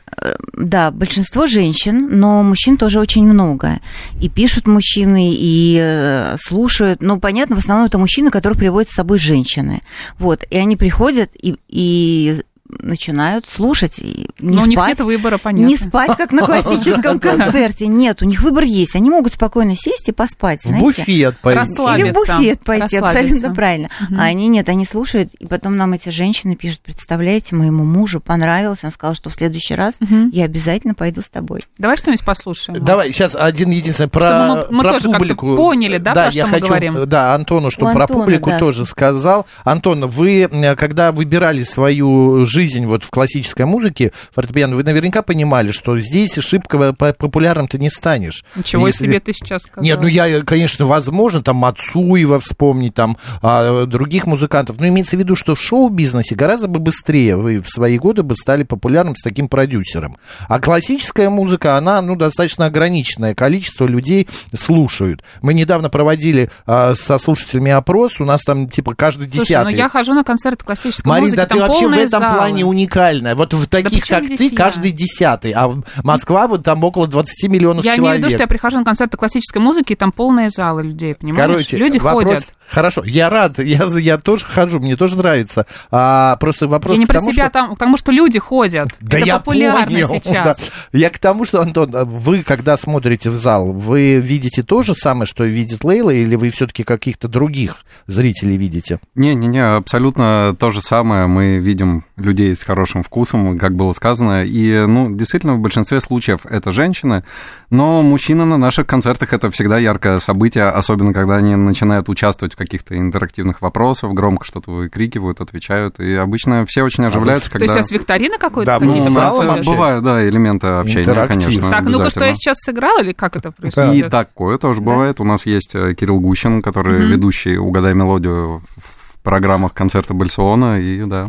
Да, 0.54 0.90
большинство 0.90 1.46
женщин, 1.46 2.08
но 2.10 2.42
мужчин 2.42 2.76
тоже 2.76 3.00
очень 3.00 3.24
много. 3.24 3.80
И 4.20 4.28
пишут 4.28 4.66
мужчины, 4.66 5.32
и 5.34 5.78
э, 5.80 6.36
слушают. 6.38 7.02
Ну, 7.02 7.20
понятно, 7.20 7.56
в 7.56 7.58
основном 7.58 7.86
это 7.86 7.98
мужчины, 7.98 8.30
которые 8.30 8.58
приводят 8.58 8.90
с 8.90 8.94
собой 8.94 9.18
женщины. 9.18 9.82
Вот, 10.18 10.44
и 10.50 10.56
они 10.56 10.76
приходят 10.76 11.30
и, 11.34 11.56
и 11.68 12.42
начинают 12.80 13.46
слушать, 13.48 13.98
и 13.98 14.28
не 14.40 14.56
Но 14.56 14.62
у 14.62 14.66
них 14.66 14.78
спать. 14.78 14.98
нет 14.98 15.00
выбора, 15.06 15.38
понятно. 15.38 15.66
Не 15.66 15.76
спать, 15.76 16.16
как 16.16 16.32
на 16.32 16.42
классическом 16.46 17.20
концерте. 17.20 17.86
Нет, 17.86 18.22
у 18.22 18.24
них 18.24 18.42
выбор 18.42 18.64
есть. 18.64 18.94
Они 18.96 19.10
могут 19.10 19.34
спокойно 19.34 19.74
сесть 19.76 20.08
и 20.08 20.12
поспать, 20.12 20.60
В 20.62 20.68
знаете. 20.68 20.84
буфет 20.84 21.38
пойти. 21.40 21.58
Расслабиться. 21.60 22.06
Или 22.06 22.10
в 22.10 22.14
буфет 22.14 22.60
пойти, 22.64 22.82
Расслабиться. 22.98 23.20
абсолютно 23.20 23.54
правильно. 23.54 23.88
А 24.16 24.22
они 24.24 24.48
нет, 24.48 24.68
они 24.68 24.84
слушают, 24.84 25.34
и 25.34 25.46
потом 25.46 25.76
нам 25.76 25.92
эти 25.92 26.08
женщины 26.08 26.56
пишут, 26.56 26.80
представляете, 26.80 27.54
моему 27.54 27.84
мужу 27.84 28.20
понравилось, 28.20 28.80
он 28.82 28.92
сказал, 28.92 29.14
что 29.14 29.30
в 29.30 29.34
следующий 29.34 29.74
раз 29.74 29.94
я 30.32 30.44
обязательно 30.44 30.94
пойду 30.94 31.20
с 31.20 31.28
тобой. 31.28 31.60
Давай 31.78 31.96
что-нибудь 31.96 32.24
послушаем. 32.24 32.82
Давай, 32.84 33.12
сейчас 33.12 33.34
один 33.34 33.70
единственный 33.70 34.08
про, 34.08 34.22
Чтобы 34.22 34.46
мы- 34.70 34.76
мы 34.76 34.82
про 34.82 34.92
тоже 34.92 35.08
публику. 35.10 35.56
поняли, 35.56 35.98
да, 35.98 36.12
про 36.12 36.24
я 36.26 36.30
что 36.30 36.46
мы 36.46 36.48
хочу, 36.52 36.66
говорим? 36.68 37.06
Да, 37.06 37.34
Антону, 37.34 37.70
чтобы 37.70 37.90
У 37.90 37.94
про 37.94 38.02
Антона, 38.04 38.20
публику 38.20 38.50
да. 38.50 38.58
тоже 38.58 38.86
сказал. 38.86 39.46
Антон, 39.64 40.06
вы, 40.06 40.48
э, 40.50 40.76
когда 40.76 41.12
выбирали 41.12 41.62
свою 41.64 42.44
жизнь 42.44 42.61
вот 42.86 43.04
в 43.04 43.10
классической 43.10 43.66
музыке, 43.66 44.12
фортепиано, 44.32 44.76
вы 44.76 44.82
наверняка 44.84 45.22
понимали, 45.22 45.70
что 45.72 45.98
здесь 45.98 46.34
шибко 46.34 46.92
по- 46.92 47.12
популярным 47.12 47.68
ты 47.68 47.78
не 47.78 47.90
станешь. 47.90 48.44
Ничего 48.56 48.86
Если- 48.86 49.06
себе 49.06 49.20
ты 49.20 49.32
сейчас 49.32 49.62
сказал. 49.62 49.84
Нет, 49.84 50.00
ну 50.00 50.06
я, 50.06 50.40
конечно, 50.42 50.86
возможно, 50.86 51.42
там 51.42 51.56
Мацуева 51.56 52.40
вспомнить, 52.40 52.94
там 52.94 53.16
а, 53.42 53.86
других 53.86 54.26
музыкантов, 54.26 54.78
но 54.78 54.88
имеется 54.88 55.16
в 55.16 55.18
виду, 55.18 55.36
что 55.36 55.54
в 55.54 55.60
шоу-бизнесе 55.60 56.34
гораздо 56.34 56.68
бы 56.68 56.80
быстрее 56.80 57.36
вы 57.36 57.60
в 57.60 57.68
свои 57.68 57.98
годы 57.98 58.22
бы 58.22 58.34
стали 58.34 58.62
популярным 58.64 59.16
с 59.16 59.22
таким 59.22 59.48
продюсером. 59.48 60.16
А 60.48 60.60
классическая 60.60 61.30
музыка, 61.30 61.76
она, 61.76 62.00
ну, 62.02 62.16
достаточно 62.16 62.66
ограниченное 62.66 63.34
количество 63.34 63.86
людей 63.86 64.28
слушают. 64.54 65.22
Мы 65.40 65.54
недавно 65.54 65.90
проводили 65.90 66.50
а, 66.66 66.94
со 66.94 67.18
слушателями 67.18 67.70
опрос, 67.72 68.20
у 68.20 68.24
нас 68.24 68.42
там, 68.42 68.68
типа, 68.68 68.94
каждый 68.94 69.28
Слушай, 69.28 69.44
десятый. 69.46 69.72
ну 69.72 69.78
я 69.78 69.88
хожу 69.88 70.14
на 70.14 70.24
концерты 70.24 70.64
классической 70.64 71.08
Марин, 71.08 71.24
музыки, 71.24 71.36
да 71.36 71.46
там 71.46 71.58
ты 71.58 71.64
вообще 71.66 71.88
в 71.88 71.92
этом 71.92 72.20
залы. 72.20 72.34
плане 72.36 72.51
уникальная. 72.60 73.34
Вот 73.34 73.54
в 73.54 73.66
таких, 73.68 74.04
чем 74.04 74.26
как 74.26 74.36
ты, 74.38 74.44
я? 74.48 74.56
каждый 74.56 74.92
десятый. 74.92 75.52
А 75.52 75.72
Москва, 76.02 76.46
вот 76.46 76.62
там 76.64 76.82
около 76.84 77.06
20 77.06 77.48
миллионов 77.50 77.84
Я 77.84 77.96
человек. 77.96 78.02
имею 78.02 78.14
в 78.16 78.18
виду, 78.18 78.30
что 78.30 78.42
я 78.42 78.46
прихожу 78.46 78.78
на 78.78 78.84
концерты 78.84 79.16
классической 79.16 79.58
музыки, 79.58 79.92
и 79.92 79.96
там 79.96 80.12
полные 80.12 80.50
залы 80.50 80.82
людей, 80.82 81.14
понимаешь? 81.14 81.46
Короче, 81.50 81.76
Люди 81.76 81.98
вопрос 81.98 82.24
ходят. 82.24 82.54
Хорошо, 82.72 83.02
я 83.04 83.28
рад, 83.28 83.58
я, 83.58 83.84
я 83.98 84.16
тоже 84.16 84.46
хожу, 84.46 84.80
мне 84.80 84.96
тоже 84.96 85.16
нравится. 85.16 85.66
А, 85.90 86.36
просто 86.36 86.66
вопрос 86.66 86.94
Я 86.94 86.98
не 87.00 87.06
про 87.06 87.18
тому, 87.18 87.32
себя, 87.32 87.44
что... 87.44 87.52
там, 87.52 87.70
потому 87.70 87.98
что 87.98 88.12
люди 88.12 88.38
ходят. 88.38 88.88
Да 89.00 89.18
Это 89.18 89.26
я 89.26 89.38
популярно 89.38 89.84
понял, 89.84 90.08
сейчас. 90.24 90.58
да. 90.92 90.98
Я 90.98 91.10
к 91.10 91.18
тому, 91.18 91.44
что, 91.44 91.60
Антон, 91.60 91.90
вы, 91.90 92.42
когда 92.42 92.78
смотрите 92.78 93.28
в 93.28 93.34
зал, 93.34 93.72
вы 93.72 94.16
видите 94.16 94.62
то 94.62 94.82
же 94.82 94.94
самое, 94.94 95.26
что 95.26 95.44
видит 95.44 95.84
Лейла, 95.84 96.10
или 96.10 96.34
вы 96.34 96.50
все-таки 96.50 96.82
каких-то 96.82 97.28
других 97.28 97.84
зрителей 98.06 98.56
видите? 98.56 99.00
Не-не-не, 99.14 99.76
абсолютно 99.76 100.56
то 100.58 100.70
же 100.70 100.80
самое. 100.80 101.26
Мы 101.26 101.58
видим 101.58 102.04
людей 102.16 102.56
с 102.56 102.64
хорошим 102.64 103.02
вкусом, 103.02 103.58
как 103.58 103.74
было 103.74 103.92
сказано. 103.92 104.44
И, 104.44 104.86
ну, 104.86 105.14
действительно, 105.14 105.54
в 105.56 105.60
большинстве 105.60 106.00
случаев 106.00 106.46
это 106.46 106.72
женщины, 106.72 107.22
но 107.68 108.00
мужчины 108.00 108.46
на 108.46 108.56
наших 108.56 108.86
концертах 108.86 109.34
это 109.34 109.50
всегда 109.50 109.76
яркое 109.76 110.18
событие, 110.20 110.64
особенно 110.64 111.12
когда 111.12 111.36
они 111.36 111.54
начинают 111.54 112.08
участвовать 112.08 112.54
в 112.54 112.61
каких-то 112.64 112.96
интерактивных 112.98 113.60
вопросах, 113.62 114.12
громко 114.12 114.44
что-то 114.44 114.70
выкрикивают, 114.70 115.40
отвечают. 115.40 116.00
И 116.00 116.14
обычно 116.14 116.64
все 116.66 116.82
очень 116.82 117.04
оживляются, 117.04 117.48
То 117.50 117.58
когда... 117.58 117.64
есть 117.64 117.74
сейчас 117.74 117.90
викторина 117.90 118.38
какой-то? 118.38 118.78
Да, 118.78 118.84
Ну, 118.84 119.04
у 119.04 119.10
нас 119.10 119.64
бывают, 119.66 120.04
да, 120.04 120.26
элементы 120.26 120.66
общения, 120.66 121.00
Интерактив. 121.02 121.44
конечно. 121.44 121.70
Так, 121.70 121.84
ну-ка, 121.86 122.10
что 122.10 122.24
я 122.24 122.34
сейчас 122.34 122.56
сыграл, 122.60 122.98
или 123.00 123.12
как 123.12 123.36
это 123.36 123.50
И 123.50 123.52
происходит? 123.52 124.10
такое 124.10 124.58
тоже 124.58 124.80
бывает. 124.80 125.20
У 125.20 125.24
нас 125.24 125.46
есть 125.46 125.74
э, 125.74 125.94
Кирилл 125.94 126.20
Гущин, 126.20 126.62
который 126.62 126.98
Мгм. 127.00 127.08
ведущий 127.10 127.56
«Угадай 127.58 127.94
мелодию» 127.94 128.62
в 128.76 129.18
программах 129.22 129.72
концерта 129.74 130.14
Бальсона, 130.14 130.80
и 130.80 131.04
да. 131.04 131.28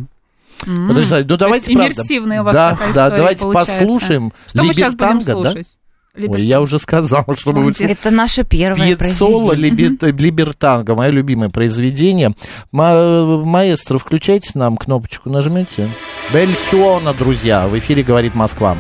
М. 0.66 0.88
Потрясающе. 0.88 1.28
Ну, 1.30 1.38
давайте, 1.38 1.66
То 1.68 1.74
правда. 1.74 1.94
иммерсивная 1.94 2.42
у 2.42 2.46
вас 2.46 2.54
да, 2.56 2.72
такая 2.72 2.88
да, 2.88 3.06
история 3.06 3.18
давайте 3.18 3.42
получается. 3.42 3.74
послушаем 3.80 4.34
Что 4.48 4.64
мы 4.64 4.74
сейчас 4.74 4.94
будем 4.96 5.20
Либертанго, 5.20 5.44
да? 5.54 5.62
Слушать? 6.16 6.32
Ой, 6.32 6.42
я 6.44 6.62
уже 6.62 6.80
сказал, 6.80 7.26
чтобы 7.38 7.64
вы... 7.64 7.74
Это 7.80 8.12
наше 8.12 8.44
первое 8.44 8.96
Пьецоло. 8.96 9.54
Либерт- 9.54 10.12
Либертанго, 10.12 10.96
мое 10.96 11.10
любимое 11.10 11.50
произведение. 11.50 12.34
Ма- 12.72 13.44
Маэстро, 13.44 13.98
включайте 13.98 14.52
нам 14.56 14.78
кнопочку, 14.78 15.30
нажмете. 15.30 15.90
Бель 16.34 16.54
Суона, 16.70 17.14
друзья, 17.14 17.68
в 17.68 17.78
эфире 17.78 18.04
говорит 18.04 18.36
Москва. 18.36 18.78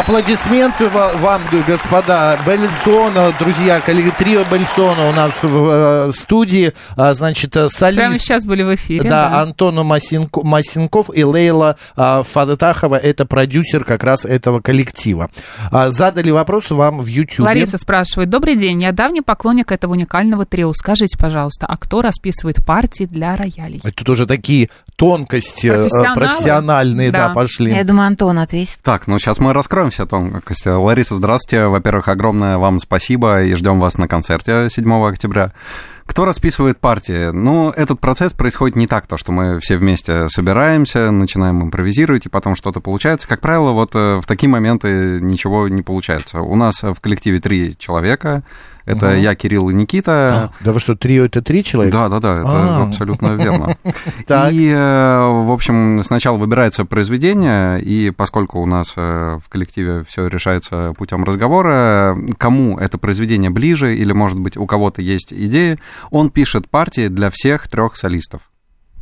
Аплодисменты 0.00 0.88
ва- 0.88 1.12
вам, 1.18 1.42
господа. 1.68 2.38
Бельсона, 2.46 3.34
друзья, 3.38 3.80
коллеги, 3.82 4.10
трио 4.16 4.44
Бельсона 4.50 5.10
у 5.10 5.12
нас 5.12 5.42
в 5.42 6.12
студии. 6.14 6.72
А, 6.96 7.12
Значит, 7.12 7.54
э, 7.54 7.68
солист. 7.68 7.98
Прямо 7.98 8.18
сейчас 8.18 8.46
были 8.46 8.62
в 8.62 8.74
эфире. 8.76 9.06
Да, 9.06 9.42
Антону 9.42 9.84
Масенко- 9.84 10.42
Масенков 10.42 11.10
и 11.14 11.22
Лейла 11.22 11.76
а, 11.96 12.22
Фадатахова, 12.22 12.96
это 12.96 13.26
продюсер 13.26 13.84
как 13.84 14.02
раз 14.02 14.24
этого 14.24 14.60
коллектива. 14.60 15.28
А, 15.70 15.90
задали 15.90 16.30
вопрос 16.30 16.70
вам 16.70 16.96
в 17.00 17.06
YouTube. 17.06 17.40
Лариса 17.44 17.76
спрашивает. 17.76 18.30
Добрый 18.30 18.56
день, 18.56 18.82
я 18.82 18.92
давний 18.92 19.20
поклонник 19.20 19.70
этого 19.70 19.92
уникального 19.92 20.46
трио. 20.46 20.72
Скажите, 20.72 21.18
пожалуйста, 21.18 21.66
а 21.66 21.76
кто 21.76 22.00
расписывает 22.00 22.64
партии 22.64 23.04
для 23.04 23.36
роялей? 23.36 23.82
Тут 23.94 24.08
уже 24.08 24.24
такие 24.26 24.70
тонкости 24.96 25.66
э, 25.66 25.88
профессиональные, 26.14 27.10
да, 27.10 27.28
Да. 27.28 27.34
пошли. 27.34 27.74
Я 27.74 27.84
думаю, 27.84 28.06
Антон 28.06 28.38
ответит. 28.38 28.78
Так, 28.82 29.06
ну 29.06 29.18
сейчас 29.18 29.38
мы 29.40 29.52
раскроем 29.52 29.89
все 29.90 30.06
тонкости. 30.06 30.68
Лариса, 30.68 31.16
здравствуйте. 31.16 31.66
Во-первых, 31.66 32.08
огромное 32.08 32.58
вам 32.58 32.78
спасибо 32.78 33.42
и 33.42 33.54
ждем 33.54 33.80
вас 33.80 33.98
на 33.98 34.08
концерте 34.08 34.68
7 34.70 35.06
октября. 35.06 35.52
Кто 36.06 36.24
расписывает 36.24 36.78
партии? 36.78 37.30
Ну, 37.30 37.70
этот 37.70 38.00
процесс 38.00 38.32
происходит 38.32 38.74
не 38.74 38.88
так, 38.88 39.06
то, 39.06 39.16
что 39.16 39.30
мы 39.30 39.60
все 39.60 39.76
вместе 39.76 40.28
собираемся, 40.28 41.12
начинаем 41.12 41.62
импровизировать, 41.62 42.26
и 42.26 42.28
потом 42.28 42.56
что-то 42.56 42.80
получается. 42.80 43.28
Как 43.28 43.40
правило, 43.40 43.70
вот 43.70 43.90
э, 43.94 44.20
в 44.20 44.26
такие 44.26 44.48
моменты 44.48 45.20
ничего 45.20 45.68
не 45.68 45.82
получается. 45.82 46.40
У 46.40 46.56
нас 46.56 46.82
в 46.82 46.96
коллективе 47.00 47.38
три 47.38 47.76
человека. 47.78 48.42
Это 48.84 49.14
я, 49.14 49.34
Кирилл 49.34 49.70
и 49.70 49.74
Никита. 49.74 50.50
А, 50.60 50.64
да 50.64 50.72
вы 50.72 50.80
что, 50.80 50.96
трио 50.96 51.24
это 51.24 51.42
три 51.42 51.62
человека? 51.64 51.96
Да, 51.96 52.08
да, 52.08 52.20
да, 52.20 52.40
это 52.40 52.48
А. 52.48 52.82
абсолютно 52.84 53.32
верно. 53.32 53.76
И, 54.50 54.68
э, 54.68 55.18
в 55.44 55.52
общем, 55.52 56.02
сначала 56.04 56.36
выбирается 56.36 56.84
произведение, 56.84 57.80
и 57.80 58.10
поскольку 58.10 58.60
у 58.60 58.66
нас 58.66 58.94
э, 58.96 59.38
в 59.44 59.48
коллективе 59.48 60.04
все 60.08 60.26
решается 60.26 60.94
путем 60.96 61.24
разговора, 61.24 62.16
кому 62.38 62.78
это 62.78 62.98
произведение 62.98 63.50
ближе, 63.50 63.94
или, 63.96 64.12
может 64.12 64.38
быть, 64.38 64.56
у 64.56 64.66
кого-то 64.66 65.02
есть 65.02 65.32
идеи, 65.32 65.78
он 66.10 66.30
пишет 66.30 66.68
партии 66.68 67.08
для 67.08 67.30
всех 67.30 67.68
трех 67.68 67.96
солистов. 67.96 68.42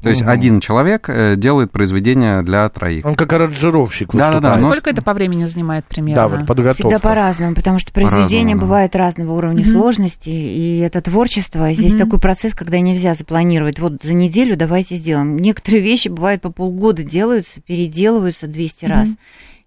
То 0.03 0.11
есть 0.11 0.23
Мгм. 0.23 0.31
один 0.31 0.61
человек 0.61 1.09
э, 1.09 1.35
делает 1.37 1.73
произведение 1.73 2.43
для 2.43 2.69
троих. 2.69 3.05
Он 3.05 3.17
как 3.17 3.33
аранжировщик 3.33 4.13
Да-да-да, 4.13 4.35
выступает. 4.55 4.63
но- 4.63 4.71
Сколько 4.71 4.91
это 4.91 5.03
по 5.03 5.13
времени 5.13 5.45
занимает 5.47 5.85
примерно? 5.87 6.23
Да, 6.23 6.29
вот 6.29 6.47
подготовка. 6.47 6.89
Всегда 6.89 6.99
по-разному, 7.01 7.55
потому 7.57 7.79
что 7.81 7.93
произведения 7.93 8.55
да. 8.55 8.61
бывают 8.61 8.95
разного 8.95 9.33
уровня 9.33 9.63
Мгм. 9.65 9.73
сложности, 9.73 10.29
и 10.29 10.79
это 10.79 11.01
творчество. 11.01 11.73
Здесь 11.73 11.95
Мгм. 11.95 12.05
такой 12.05 12.21
процесс, 12.21 12.55
когда 12.55 12.79
нельзя 12.79 13.15
запланировать. 13.15 13.81
Вот 13.81 13.95
за 14.05 14.13
неделю 14.15 14.57
давайте 14.57 14.95
сделаем. 14.95 15.37
Некоторые 15.37 15.83
вещи 15.83 16.07
бывают 16.09 16.43
по 16.43 16.51
полгода 16.51 17.03
делаются, 17.03 17.61
переделываются 17.61 18.47
200 18.47 18.85
Мгм. 18.85 18.93
раз. 18.95 19.09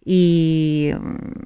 И 0.05 0.95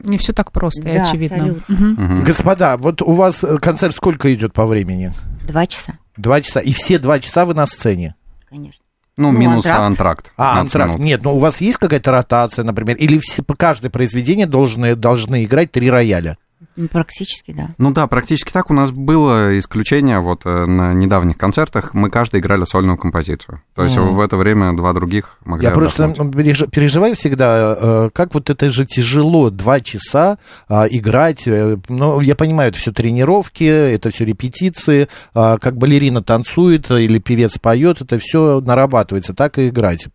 Не 0.03 0.17
все 0.19 0.31
так 0.31 0.51
просто, 0.51 0.87
и 0.89 0.97
Да, 0.97 1.03
очевидно. 1.09 1.37
абсолютно. 1.37 1.75
Мгм. 1.75 1.95
Мгм. 1.97 2.23
Господа, 2.23 2.77
вот 2.77 3.01
у 3.01 3.13
вас 3.13 3.43
э, 3.43 3.57
концерт 3.57 3.95
сколько 3.95 4.33
идет 4.33 4.53
по 4.53 4.65
времени? 4.67 5.11
два 5.47 5.65
часа, 5.65 5.93
Два 6.17 6.39
часа. 6.41 6.59
И 6.61 6.71
все 6.71 6.97
два 6.99 7.19
часа 7.19 7.43
вы 7.45 7.53
на 7.53 7.65
сцене? 7.65 8.15
Конечно. 8.55 8.83
Ну, 9.17 9.31
Ну, 9.31 9.37
минус 9.39 9.65
антракт. 9.65 9.81
антракт. 9.85 10.33
А, 10.35 10.55
15 10.55 10.75
антракт. 10.75 10.89
минут. 10.89 11.05
Нет, 11.05 11.23
ну 11.23 11.35
у 11.35 11.39
вас 11.39 11.61
есть 11.61 11.77
какая-то 11.77 12.11
ротация, 12.11 12.63
например? 12.65 12.97
Или 12.97 13.17
все, 13.17 13.43
по 13.43 13.55
каждое 13.55 13.89
произведение 13.89 14.45
должны, 14.45 14.95
должны 14.95 15.45
играть 15.45 15.71
три 15.71 15.89
рояля? 15.89 16.37
Ну, 16.77 16.87
Практически, 16.89 17.51
да. 17.53 17.69
Ну 17.77 17.91
да, 17.91 18.05
практически 18.07 18.51
так. 18.51 18.69
У 18.69 18.73
нас 18.73 18.91
было 18.91 19.57
исключение 19.59 20.19
вот 20.19 20.41
э, 20.45 20.65
на 20.65 20.93
недавних 20.93 21.37
концертах. 21.37 21.93
Мы 21.93 22.09
каждый 22.09 22.41
играли 22.41 22.65
сольную 22.65 22.97
композицию. 22.97 23.61
То 23.75 23.83
есть 23.83 23.95
Мгм. 23.95 24.15
в 24.15 24.19
это 24.19 24.35
время 24.35 24.73
два 24.75 24.91
других 24.93 25.37
могли 25.45 25.65
Я 25.67 25.71
просто 25.73 26.05
отдохнуть. 26.05 26.35
ну, 26.35 26.41
переж- 26.41 26.69
переживаю 26.69 27.15
всегда, 27.15 27.77
э, 27.79 28.09
как 28.13 28.33
вот 28.33 28.49
это 28.49 28.69
же 28.69 28.85
тяжело, 28.85 29.49
два 29.49 29.79
часа 29.79 30.37
а, 30.67 30.85
играть. 30.89 31.47
э, 31.47 31.77
Ну, 31.87 32.19
я 32.19 32.35
понимаю, 32.35 32.69
это 32.69 32.79
все 32.79 32.91
тренировки, 32.91 33.63
это 33.63 34.09
все 34.09 34.25
репетиции, 34.25 35.07
а, 35.33 35.57
как 35.57 35.77
балерина 35.77 36.21
танцует 36.23 36.91
э, 36.91 37.03
или 37.03 37.19
певец 37.19 37.57
поет, 37.57 38.01
это 38.01 38.19
все 38.19 38.59
нарабатывается, 38.61 39.33
так 39.33 39.57
и 39.59 39.69
играть. 39.69 40.07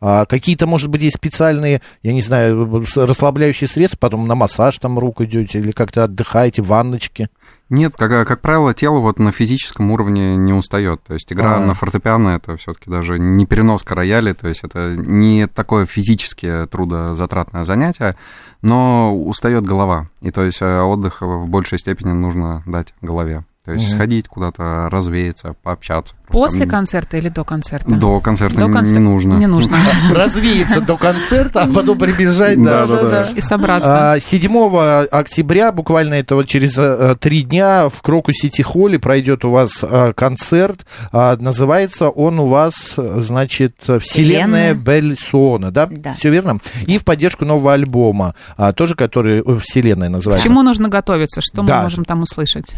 А 0.00 0.24
какие-то, 0.24 0.66
может 0.66 0.88
быть, 0.88 1.02
есть 1.02 1.16
специальные, 1.16 1.82
я 2.02 2.12
не 2.12 2.22
знаю, 2.22 2.84
расслабляющие 2.96 3.68
средства, 3.68 3.98
потом 3.98 4.26
на 4.26 4.34
массаж 4.34 4.78
там 4.78 4.98
рук 4.98 5.20
идете 5.20 5.58
или 5.58 5.72
как-то 5.72 6.04
отдыхаете, 6.04 6.62
ванночки. 6.62 7.28
Нет, 7.68 7.94
как, 7.96 8.26
как 8.26 8.40
правило, 8.40 8.72
тело 8.72 8.98
вот 8.98 9.18
на 9.18 9.30
физическом 9.30 9.90
уровне 9.90 10.36
не 10.36 10.52
устает. 10.52 11.02
То 11.04 11.14
есть 11.14 11.32
игра 11.32 11.56
А. 11.56 11.60
на 11.60 11.74
фортепиано 11.74 12.30
это 12.30 12.56
все-таки 12.56 12.90
даже 12.90 13.18
не 13.18 13.46
переноска 13.46 13.94
рояля, 13.94 14.34
то 14.34 14.48
есть 14.48 14.64
это 14.64 14.96
не 14.96 15.46
такое 15.46 15.86
физически 15.86 16.66
трудозатратное 16.70 17.64
занятие, 17.64 18.16
но 18.62 19.14
устает 19.14 19.64
голова. 19.64 20.08
И 20.20 20.30
то 20.30 20.42
есть 20.42 20.62
э, 20.62 20.80
отдых 20.80 21.20
в 21.20 21.46
большей 21.46 21.78
степени 21.78 22.12
нужно 22.12 22.62
дать 22.66 22.94
голове. 23.02 23.44
То 23.62 23.72
есть 23.72 23.88
Мгм. 23.88 23.96
сходить 23.98 24.26
куда-то, 24.26 24.88
развеяться, 24.90 25.54
пообщаться. 25.62 26.14
После 26.28 26.60
там 26.60 26.70
концерта 26.70 27.18
или 27.18 27.28
до 27.28 27.44
концерта? 27.44 27.90
До 27.90 28.18
концерта 28.20 28.58
До 28.58 28.66
не- 28.68 28.72
концерта 28.72 28.98
не 29.00 29.04
нужно. 29.04 29.34
Не 29.34 29.46
нужно. 29.46 29.76
Развеяться 30.14 30.80
до 30.80 30.96
концерта, 30.96 31.62
а 31.64 31.66
потом 31.72 31.98
прибежать. 31.98 32.62
Да, 32.62 32.86
да, 32.86 33.02
да. 33.02 33.28
И 33.36 33.40
собраться. 33.42 34.12
А, 34.12 34.18
7 34.18 35.06
октября, 35.10 35.72
буквально 35.72 36.14
это 36.14 36.36
вот 36.36 36.46
через 36.48 36.78
э, 36.78 37.16
три 37.20 37.42
дня, 37.42 37.90
в 37.90 38.00
Кроку 38.00 38.32
Сити 38.32 38.62
Холле 38.62 38.98
пройдет 38.98 39.44
у 39.44 39.50
вас 39.50 39.72
э, 39.82 40.14
концерт. 40.16 40.86
А, 41.12 41.36
Называется 41.36 42.08
он 42.08 42.38
у 42.38 42.46
вас, 42.46 42.94
э, 42.96 43.20
значит, 43.20 43.74
Вселенная. 44.00 44.72
Бельсона, 44.74 45.70
да? 45.70 45.86
Да. 45.90 46.12
Все 46.14 46.30
верно? 46.30 46.60
И 46.86 46.96
в 46.96 47.04
поддержку 47.04 47.44
нового 47.44 47.74
альбома, 47.74 48.34
а, 48.56 48.72
тоже 48.72 48.94
который 48.94 49.40
э, 49.44 49.58
Вселенная 49.62 50.08
К 50.08 50.12
называется. 50.12 50.46
чему 50.46 50.62
нужно 50.62 50.88
готовиться? 50.88 51.40
Что 51.42 51.62
мы 51.62 51.74
можем 51.82 52.04
там 52.06 52.22
услышать? 52.22 52.74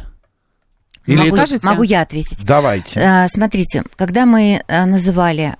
Или 1.06 1.30
могу, 1.30 1.36
это- 1.36 1.66
могу 1.66 1.82
я 1.82 2.02
ответить. 2.02 2.44
Давайте. 2.44 3.00
Э, 3.00 3.28
Смотрите, 3.32 3.84
когда 3.96 4.24
мы 4.26 4.62
э, 4.66 4.84
называли 4.84 5.56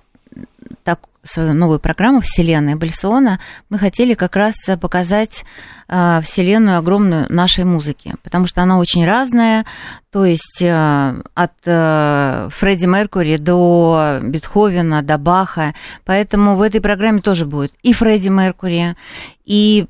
так 0.83 0.99
свою 1.23 1.53
новую 1.53 1.79
программу 1.79 2.19
«Вселенная 2.21 2.75
Бальсона», 2.75 3.39
мы 3.69 3.79
хотели 3.79 4.13
как 4.13 4.35
раз 4.35 4.55
показать 4.81 5.45
э, 5.87 6.19
вселенную 6.21 6.77
огромную 6.77 7.27
нашей 7.29 7.63
музыки, 7.63 8.15
потому 8.23 8.45
что 8.45 8.61
она 8.61 8.77
очень 8.77 9.05
разная, 9.05 9.65
то 10.11 10.25
есть 10.25 10.61
э, 10.61 11.21
от 11.33 11.51
э, 11.65 12.49
Фредди 12.51 12.85
Меркури 12.85 13.37
до 13.37 14.19
Бетховена, 14.21 15.01
до 15.01 15.17
Баха, 15.17 15.73
поэтому 16.03 16.57
в 16.57 16.61
этой 16.61 16.81
программе 16.81 17.21
тоже 17.21 17.45
будет 17.45 17.73
и 17.83 17.93
Фредди 17.93 18.27
Меркури, 18.27 18.95
и 19.45 19.85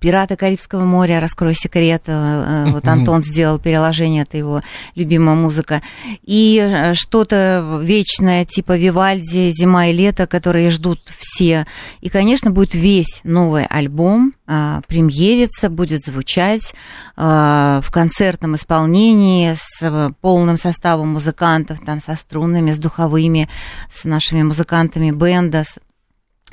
Пираты 0.00 0.36
Карибского 0.36 0.84
моря, 0.84 1.20
раскрой 1.20 1.54
секрет. 1.54 2.04
э, 2.06 2.12
э, 2.12 2.70
Вот 2.70 2.86
Антон 2.88 3.22
сделал 3.22 3.58
переложение, 3.58 4.22
это 4.22 4.38
его 4.38 4.62
любимая 4.94 5.36
музыка. 5.36 5.82
И 6.22 6.58
э, 6.58 6.94
что-то 6.94 7.80
вечное, 7.82 8.46
типа 8.46 8.78
Вивальди, 8.78 9.52
Зима 9.54 9.88
и 9.88 9.92
лето, 9.92 10.26
которые 10.26 10.70
ждут 10.70 11.00
все. 11.18 11.66
И, 12.00 12.08
конечно, 12.08 12.50
будет 12.50 12.74
весь 12.74 13.20
новый 13.24 13.66
альбом, 13.66 14.32
э, 14.46 14.80
премьерится, 14.88 15.68
будет 15.68 16.06
звучать 16.06 16.72
э, 17.18 17.80
в 17.84 17.90
концертном 17.92 18.54
исполнении 18.56 19.54
с 19.54 20.14
полным 20.22 20.56
составом 20.56 21.08
музыкантов, 21.08 21.78
там, 21.84 22.00
со 22.00 22.14
струнными, 22.14 22.70
с 22.70 22.78
духовыми, 22.78 23.50
с 23.94 24.04
нашими 24.04 24.42
музыкантами 24.42 25.10
бенда, 25.10 25.64
с 25.64 25.78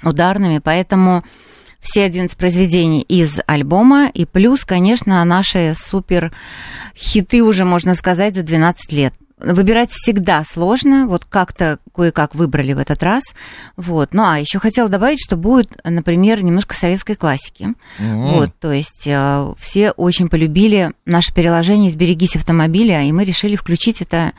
ударными. 0.03 0.59
Поэтому 0.59 1.23
все 1.87 2.03
11 2.03 2.37
произведений 2.37 3.01
из 3.01 3.39
альбома, 3.47 4.09
и 4.13 4.25
плюс, 4.25 4.65
конечно, 4.65 5.23
наши 5.23 5.75
супер 5.77 6.31
хиты 6.95 7.41
уже, 7.43 7.65
можно 7.65 7.95
сказать, 7.95 8.35
за 8.35 8.43
12 8.43 8.91
лет. 8.91 9.13
Выбирать 9.39 9.91
всегда 9.91 10.43
сложно, 10.43 11.05
вот 11.07 11.25
как-то 11.25 11.77
кое-как 11.93 12.33
выбрали 12.33 12.73
в 12.73 12.79
этот 12.79 13.03
раз. 13.03 13.21
Вот. 13.75 14.11
Ну, 14.11 14.23
а 14.23 14.39
еще 14.39 14.57
хотела 14.57 14.89
добавить, 14.89 15.19
что 15.23 15.35
будет, 15.37 15.79
например, 15.83 16.43
немножко 16.43 16.73
советской 16.73 17.15
классики. 17.15 17.75
М. 17.99 18.21
Вот, 18.29 18.55
то 18.59 18.71
есть 18.71 19.05
э, 19.05 19.53
все 19.59 19.91
очень 19.91 20.27
полюбили 20.27 20.91
наше 21.05 21.35
переложение 21.35 21.91
«Сберегись 21.91 22.35
автомобиля», 22.35 23.03
и 23.03 23.11
мы 23.11 23.25
решили 23.25 23.55
включить 23.55 24.01
это 24.01 24.33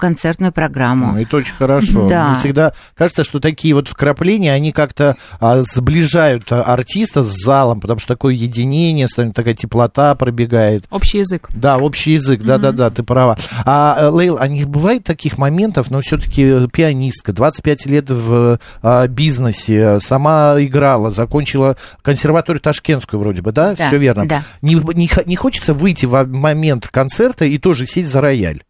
концертную 0.00 0.52
программу. 0.52 1.12
Ну, 1.12 1.22
это 1.22 1.36
очень 1.36 1.54
хорошо. 1.54 2.08
Да. 2.08 2.30
Мне 2.30 2.38
всегда 2.40 2.72
кажется, 2.96 3.22
что 3.22 3.38
такие 3.38 3.74
вот 3.74 3.88
вкрапления, 3.88 4.52
они 4.52 4.72
как-то 4.72 5.16
а, 5.38 5.62
сближают 5.62 6.50
артиста 6.50 7.22
с 7.22 7.28
залом, 7.44 7.80
потому 7.80 8.00
что 8.00 8.08
такое 8.08 8.34
единение, 8.34 9.06
станет 9.06 9.34
такая 9.34 9.54
теплота 9.54 10.14
пробегает. 10.14 10.84
Общий 10.90 11.18
язык. 11.18 11.48
Да, 11.54 11.78
общий 11.78 12.12
язык, 12.12 12.42
да-да-да, 12.42 12.90
ты 12.90 13.02
права. 13.02 13.36
А, 13.64 13.96
э, 14.00 14.10
Лейл, 14.10 14.38
а 14.40 14.48
не 14.48 14.64
бывает 14.64 15.04
таких 15.04 15.38
моментов, 15.38 15.90
но 15.90 16.00
все-таки 16.00 16.66
пианистка, 16.68 17.32
25 17.32 17.86
лет 17.86 18.10
в 18.10 18.58
а, 18.82 19.06
бизнесе, 19.06 20.00
сама 20.00 20.56
играла, 20.58 21.10
закончила 21.10 21.76
консерваторию 22.02 22.60
Ташкентскую 22.60 23.20
вроде 23.20 23.42
бы, 23.42 23.52
да? 23.52 23.74
Да, 23.74 23.86
Все 23.86 23.98
верно. 23.98 24.26
да. 24.26 24.42
Не, 24.62 24.74
не, 24.74 25.10
не 25.26 25.36
хочется 25.36 25.74
выйти 25.74 26.06
в 26.06 26.24
момент 26.26 26.88
концерта 26.88 27.44
и 27.44 27.58
тоже 27.58 27.86
сесть 27.86 28.10
за 28.10 28.20
рояль? 28.20 28.62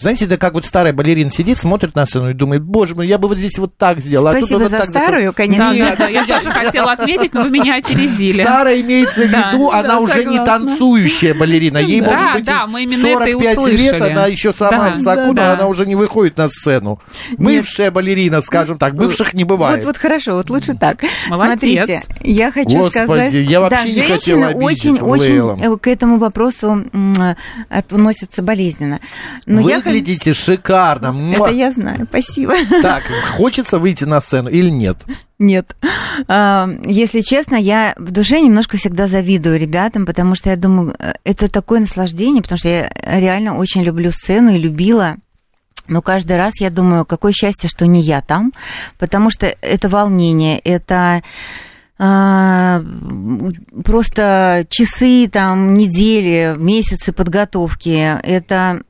Знаете, 0.00 0.26
это 0.26 0.36
как 0.38 0.54
вот 0.54 0.64
старая 0.64 0.92
балерина 0.92 1.28
сидит, 1.32 1.58
смотрит 1.58 1.96
на 1.96 2.06
сцену 2.06 2.30
и 2.30 2.32
думает, 2.32 2.62
боже 2.62 2.94
мой, 2.94 3.08
я 3.08 3.18
бы 3.18 3.26
вот 3.26 3.36
здесь 3.36 3.58
вот 3.58 3.76
так 3.76 3.98
сделала. 3.98 4.30
а 4.30 4.34
тут 4.34 4.44
Спасибо 4.44 4.58
вот 4.60 4.70
за 4.70 4.78
так 4.78 4.88
закру- 4.90 4.92
старую, 5.02 5.32
конечно. 5.32 5.70
Да, 5.70 5.74
Нет, 5.74 5.98
я 6.28 6.38
тоже 6.38 6.50
хотела 6.52 6.92
отметить, 6.92 7.34
но 7.34 7.42
вы 7.42 7.50
меня 7.50 7.76
опередили. 7.78 8.42
Старая 8.42 8.80
имеется 8.80 9.22
в 9.22 9.28
виду, 9.28 9.70
да, 9.72 9.80
она 9.80 9.98
уже 9.98 10.24
не 10.24 10.38
танцующая 10.44 11.34
балерина. 11.34 11.78
Ей, 11.78 12.00
Да, 12.00 12.10
может 12.12 12.32
быть, 12.32 12.44
да, 12.44 12.66
мы 12.68 12.84
именно 12.84 13.06
это 13.08 13.24
и 13.24 13.32
45 13.32 13.72
лет, 13.76 14.00
она 14.00 14.26
еще 14.26 14.52
сама 14.52 14.90
Да, 14.90 14.96
в 14.96 15.00
соку, 15.00 15.20
но 15.20 15.32
да, 15.32 15.42
да. 15.46 15.52
она 15.54 15.66
уже 15.66 15.84
не 15.84 15.96
выходит 15.96 16.36
на 16.36 16.48
сцену. 16.48 17.00
Бывшая 17.36 17.90
балерина, 17.90 18.40
скажем 18.40 18.78
так, 18.78 18.94
бывших 18.94 19.34
не 19.34 19.42
бывает. 19.42 19.78
Вот, 19.80 19.86
вот 19.88 19.96
хорошо, 19.96 20.34
вот 20.34 20.48
лучше 20.48 20.74
так. 20.74 21.02
Молодец. 21.28 21.86
Смотрите, 21.86 22.02
я 22.20 22.52
хочу 22.52 22.78
Господи, 22.78 23.04
сказать... 23.04 23.32
я 23.32 23.60
вообще 23.60 23.76
да, 23.78 23.84
не 23.88 23.94
женщины 23.94 24.14
хотела 24.14 24.46
обидеть 24.46 24.62
очень, 24.62 24.92
Лейла. 25.02 25.52
очень 25.54 25.74
э, 25.74 25.76
к 25.76 25.86
этому 25.88 26.18
вопросу 26.18 26.84
относятся 27.68 28.42
болезненно. 28.42 29.00
Но 29.46 29.60
я 29.68 29.80
Выглядите 29.88 30.34
шикарно. 30.34 31.32
Это 31.32 31.50
я 31.50 31.72
знаю, 31.72 32.06
спасибо. 32.08 32.54
Так, 32.82 33.04
хочется 33.36 33.78
выйти 33.78 34.04
на 34.04 34.20
сцену 34.20 34.48
или 34.48 34.70
нет? 34.70 34.98
Нет. 35.38 35.76
А, 36.26 36.68
Если 36.84 37.20
честно, 37.20 37.54
я 37.56 37.94
в 37.96 38.10
душе 38.10 38.40
немножко 38.40 38.76
всегда 38.76 39.06
завидую 39.06 39.58
ребятам, 39.58 40.04
потому 40.04 40.34
что 40.34 40.50
я 40.50 40.56
думаю, 40.56 40.94
э, 40.98 41.14
это 41.24 41.48
такое 41.48 41.80
наслаждение, 41.80 42.42
потому 42.42 42.58
что 42.58 42.68
я 42.68 42.92
реально 43.04 43.56
очень 43.56 43.82
люблю 43.82 44.10
сцену 44.10 44.50
и 44.50 44.58
любила. 44.58 45.16
Но 45.86 46.02
каждый 46.02 46.36
раз 46.36 46.54
я 46.60 46.70
думаю, 46.70 47.04
какое 47.04 47.32
счастье, 47.32 47.68
что 47.68 47.86
не 47.86 48.00
я 48.02 48.20
там, 48.20 48.52
потому 48.98 49.30
что 49.30 49.46
это 49.46 49.88
волнение, 49.88 50.58
это 50.58 51.22
а, 52.00 52.80
просто 53.84 54.66
часы, 54.70 55.28
там, 55.28 55.74
недели, 55.74 56.54
месяцы 56.56 57.12
подготовки. 57.12 58.18
Это 58.22 58.82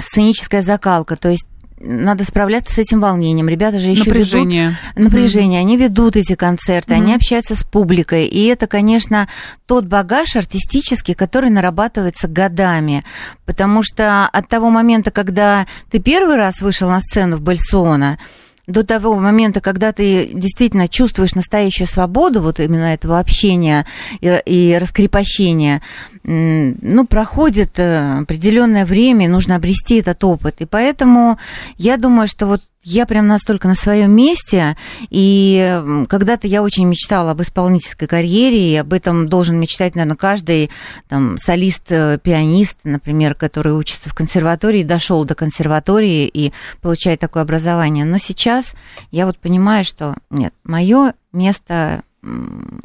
сценическая 0.00 0.62
закалка, 0.62 1.16
то 1.16 1.28
есть 1.28 1.46
надо 1.78 2.24
справляться 2.24 2.74
с 2.74 2.78
этим 2.78 3.00
волнением. 3.00 3.48
Ребята 3.48 3.78
же 3.78 3.88
еще 3.88 4.04
Напряжение. 4.04 4.76
ведут 4.96 5.12
напряжение. 5.12 5.60
Они 5.60 5.76
ведут 5.76 6.16
эти 6.16 6.34
концерты, 6.34 6.94
они 6.94 7.14
общаются 7.14 7.54
с 7.54 7.64
публикой. 7.64 8.26
И 8.26 8.46
это, 8.46 8.66
конечно, 8.66 9.28
тот 9.66 9.84
багаж 9.84 10.36
артистический, 10.36 11.14
который 11.14 11.50
нарабатывается 11.50 12.28
годами. 12.28 13.04
Потому 13.44 13.82
что 13.82 14.26
от 14.26 14.48
того 14.48 14.70
момента, 14.70 15.10
когда 15.10 15.66
ты 15.90 15.98
первый 15.98 16.36
раз 16.36 16.60
вышел 16.62 16.88
на 16.88 17.00
сцену 17.00 17.36
в 17.36 17.42
Бальсона, 17.42 18.18
до 18.66 18.84
того 18.84 19.14
момента, 19.14 19.60
когда 19.60 19.92
ты 19.92 20.30
действительно 20.32 20.88
чувствуешь 20.88 21.34
настоящую 21.34 21.86
свободу 21.86 22.42
вот 22.42 22.58
именно 22.58 22.92
этого 22.94 23.18
общения 23.18 23.86
и, 24.20 24.42
и 24.44 24.76
раскрепощения, 24.78 25.82
ну, 26.24 27.06
проходит 27.06 27.78
э, 27.78 28.18
определенное 28.22 28.84
время, 28.84 29.28
нужно 29.28 29.54
обрести 29.54 30.00
этот 30.00 30.24
опыт. 30.24 30.60
И 30.60 30.66
поэтому 30.66 31.38
я 31.76 31.96
думаю, 31.96 32.26
что 32.26 32.46
вот 32.46 32.62
я 32.86 33.04
прям 33.04 33.26
настолько 33.26 33.66
на 33.66 33.74
своем 33.74 34.12
месте, 34.12 34.76
и 35.10 35.82
когда-то 36.08 36.46
я 36.46 36.62
очень 36.62 36.86
мечтала 36.86 37.32
об 37.32 37.42
исполнительской 37.42 38.06
карьере, 38.06 38.72
и 38.72 38.76
об 38.76 38.92
этом 38.92 39.28
должен 39.28 39.58
мечтать, 39.58 39.96
наверное, 39.96 40.16
каждый 40.16 40.70
там, 41.08 41.36
солист-пианист, 41.36 42.78
например, 42.84 43.34
который 43.34 43.72
учится 43.72 44.08
в 44.08 44.14
консерватории, 44.14 44.84
дошел 44.84 45.24
до 45.24 45.34
консерватории 45.34 46.30
и 46.32 46.52
получает 46.80 47.18
такое 47.18 47.42
образование. 47.42 48.04
Но 48.04 48.18
сейчас 48.18 48.66
я 49.10 49.26
вот 49.26 49.36
понимаю, 49.36 49.84
что 49.84 50.14
нет, 50.30 50.54
мое 50.62 51.14
место 51.32 52.04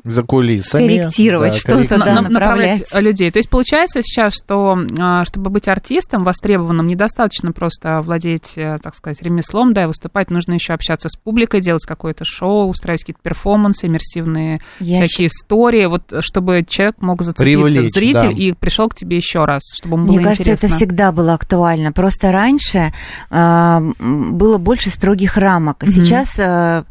за 0.04 0.24
кулисами. 0.24 0.98
Корректировать 0.98 1.54
да, 1.54 1.60
что-то, 1.60 2.00
да, 2.00 2.22
направлять. 2.22 2.94
людей. 2.96 3.32
То 3.32 3.40
есть 3.40 3.50
получается 3.50 4.02
сейчас, 4.02 4.34
что 4.34 4.78
а, 5.00 5.26
чтобы 5.26 5.50
быть 5.50 5.68
артистом 5.68 6.24
востребованным, 6.24 6.88
недостаточно 6.88 7.52
просто 7.52 8.02
владеть, 8.02 8.54
э, 8.56 8.78
так 8.82 8.96
сказать, 8.96 9.22
ремеслом, 9.22 9.74
да, 9.74 9.84
и 9.84 9.86
выступать, 9.86 10.30
нужно 10.30 10.54
еще 10.54 10.74
общаться 10.74 11.10
с 11.10 11.18
публикой, 11.18 11.62
делать 11.62 11.86
какое-то 11.86 12.24
шоу, 12.26 12.70
устраивать 12.70 13.02
какие-то 13.02 13.22
перформансы, 13.22 13.88
иммерсивные 13.88 14.62
Я 14.80 15.06
всякие 15.06 15.30
щ... 15.30 15.34
истории, 15.34 15.86
вот 15.86 16.04
чтобы 16.20 16.66
человек 16.68 16.96
мог 17.02 17.22
зацепиться, 17.22 17.44
Привлечь, 17.44 17.92
зритель, 17.94 18.34
да. 18.34 18.42
и 18.42 18.52
пришел 18.54 18.90
к 18.90 18.96
тебе 18.96 19.18
еще 19.18 19.46
раз, 19.46 19.62
чтобы 19.76 19.96
ему 19.96 20.08
было 20.08 20.16
Мне 20.16 20.24
кажется, 20.24 20.44
интересно. 20.44 20.68
это 20.68 20.76
всегда 20.76 21.12
было 21.12 21.34
актуально. 21.34 21.92
Просто 21.92 22.32
раньше 22.32 22.94
э, 23.30 23.92
было 24.00 24.58
больше 24.58 24.90
строгих 24.90 25.38
рамок. 25.38 25.84
Mm-hmm. 25.84 25.92
Сейчас 25.92 26.38
э, 26.38 26.84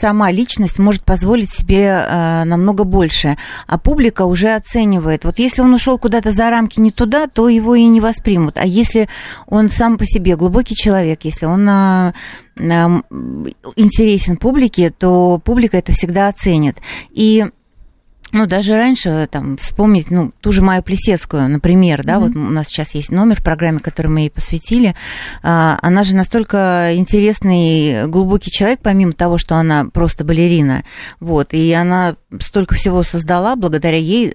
сама 0.00 0.30
личность 0.30 0.78
может 0.78 1.04
позволить 1.04 1.50
себе 1.50 1.87
э, 1.88 2.44
намного 2.44 2.84
больше, 2.84 3.36
а 3.66 3.78
публика 3.78 4.24
уже 4.24 4.54
оценивает. 4.54 5.24
Вот 5.24 5.38
если 5.38 5.62
он 5.62 5.74
ушел 5.74 5.98
куда-то 5.98 6.32
за 6.32 6.50
рамки 6.50 6.80
не 6.80 6.90
туда, 6.90 7.26
то 7.26 7.48
его 7.48 7.74
и 7.74 7.84
не 7.84 8.00
воспримут. 8.00 8.56
А 8.56 8.66
если 8.66 9.08
он 9.46 9.70
сам 9.70 9.98
по 9.98 10.06
себе 10.06 10.36
глубокий 10.36 10.74
человек, 10.74 11.20
если 11.24 11.46
он 11.46 11.68
э, 11.68 12.12
э, 12.56 12.86
интересен 13.76 14.36
публике, 14.36 14.90
то 14.90 15.40
публика 15.44 15.76
это 15.76 15.92
всегда 15.92 16.28
оценит. 16.28 16.76
И 17.10 17.46
ну, 18.32 18.46
даже 18.46 18.74
раньше, 18.74 19.28
там, 19.30 19.56
вспомнить, 19.56 20.10
ну, 20.10 20.32
ту 20.40 20.52
же 20.52 20.62
Майю 20.62 20.82
Плесецкую, 20.82 21.48
например, 21.48 22.04
да, 22.04 22.14
mm-hmm. 22.14 22.20
вот 22.20 22.36
у 22.36 22.50
нас 22.50 22.68
сейчас 22.68 22.94
есть 22.94 23.10
номер 23.10 23.40
в 23.40 23.44
программе, 23.44 23.80
который 23.80 24.08
мы 24.08 24.20
ей 24.20 24.30
посвятили. 24.30 24.94
А, 25.42 25.78
она 25.82 26.04
же 26.04 26.14
настолько 26.14 26.94
интересный, 26.94 28.06
глубокий 28.06 28.50
человек, 28.50 28.80
помимо 28.82 29.12
того, 29.12 29.38
что 29.38 29.56
она 29.56 29.86
просто 29.86 30.24
балерина. 30.24 30.84
Вот, 31.20 31.54
и 31.54 31.72
она 31.72 32.16
столько 32.40 32.74
всего 32.74 33.02
создала, 33.02 33.56
благодаря 33.56 33.98
ей, 33.98 34.34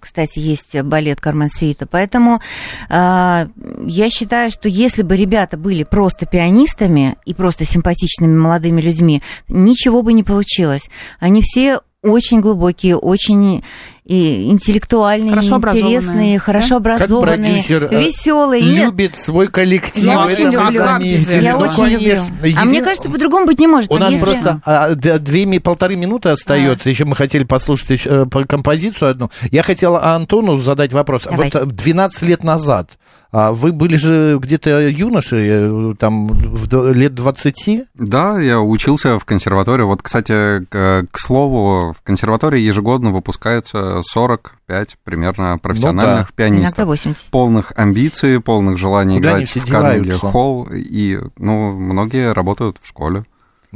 кстати, 0.00 0.38
есть 0.38 0.80
балет 0.82 1.20
Кармен 1.20 1.50
Сюита. 1.50 1.86
Поэтому 1.86 2.40
а, 2.88 3.48
я 3.86 4.10
считаю, 4.10 4.50
что 4.50 4.68
если 4.68 5.02
бы 5.02 5.16
ребята 5.16 5.56
были 5.56 5.84
просто 5.84 6.26
пианистами 6.26 7.16
и 7.26 7.34
просто 7.34 7.64
симпатичными 7.64 8.34
молодыми 8.36 8.80
людьми, 8.80 9.22
ничего 9.48 10.02
бы 10.02 10.12
не 10.12 10.22
получилось. 10.22 10.82
Они 11.20 11.42
все 11.42 11.80
очень 12.06 12.40
глубокие, 12.40 12.96
очень 12.96 13.62
и 14.06 14.50
интеллектуальные, 14.50 15.30
хорошо 15.30 15.56
интересные, 15.56 16.38
хорошо 16.38 16.78
да? 16.78 16.94
образованные, 16.94 17.64
как 17.64 17.90
веселые. 17.90 18.62
Любит 18.62 19.12
Нет. 19.12 19.16
свой 19.16 19.48
коллектив. 19.48 20.04
Я 20.04 20.24
очень 20.24 20.44
люблю. 20.44 21.40
Я 21.40 21.56
ну, 21.56 21.58
очень 21.58 21.76
конечно. 21.76 22.32
люблю. 22.40 22.56
А 22.56 22.64
мне 22.64 22.82
кажется, 22.82 23.10
по-другому 23.10 23.46
быть 23.46 23.58
не 23.58 23.66
может. 23.66 23.90
У 23.90 23.98
нас 23.98 24.14
просто 24.14 24.60
а, 24.64 24.94
две, 24.94 25.60
полторы 25.60 25.96
минуты 25.96 26.28
остается. 26.28 26.88
А. 26.88 26.90
Еще 26.90 27.04
мы 27.04 27.16
хотели 27.16 27.42
послушать 27.42 27.90
еще, 27.90 28.28
э, 28.32 28.44
композицию 28.46 29.10
одну. 29.10 29.30
Я 29.50 29.64
хотела 29.64 30.14
Антону 30.14 30.58
задать 30.58 30.92
вопрос. 30.92 31.26
Давайте. 31.28 31.64
Вот 31.64 31.74
12 31.74 32.22
лет 32.22 32.44
назад 32.44 32.90
а 33.32 33.52
вы 33.52 33.72
были 33.72 33.96
же 33.96 34.38
где-то 34.40 34.88
юношей, 34.88 35.46
э, 35.48 35.94
там, 35.98 36.28
в 36.28 36.92
лет 36.92 37.14
20? 37.14 37.86
Да, 37.94 38.40
я 38.40 38.60
учился 38.60 39.18
в 39.18 39.24
консерватории. 39.24 39.82
Вот, 39.82 40.02
кстати, 40.02 40.64
к, 40.64 41.06
к 41.10 41.18
слову, 41.18 41.92
в 41.92 42.02
консерватории 42.02 42.60
ежегодно 42.60 43.10
выпускается 43.10 44.00
45 44.02 44.96
примерно 45.04 45.58
профессиональных 45.58 46.26
ну, 46.30 46.34
да. 46.36 46.44
пианистов. 46.44 46.78
Иногда 46.78 46.86
80. 46.86 47.30
Полных 47.30 47.72
амбиций, 47.76 48.40
полных 48.40 48.78
желаний 48.78 49.16
Куда 49.16 49.32
играть 49.32 49.48
в 49.48 49.70
Карнеги 49.70 50.10
Холл. 50.12 50.68
И, 50.72 51.20
ну, 51.36 51.72
многие 51.72 52.32
работают 52.32 52.78
в 52.80 52.88
школе. 52.88 53.24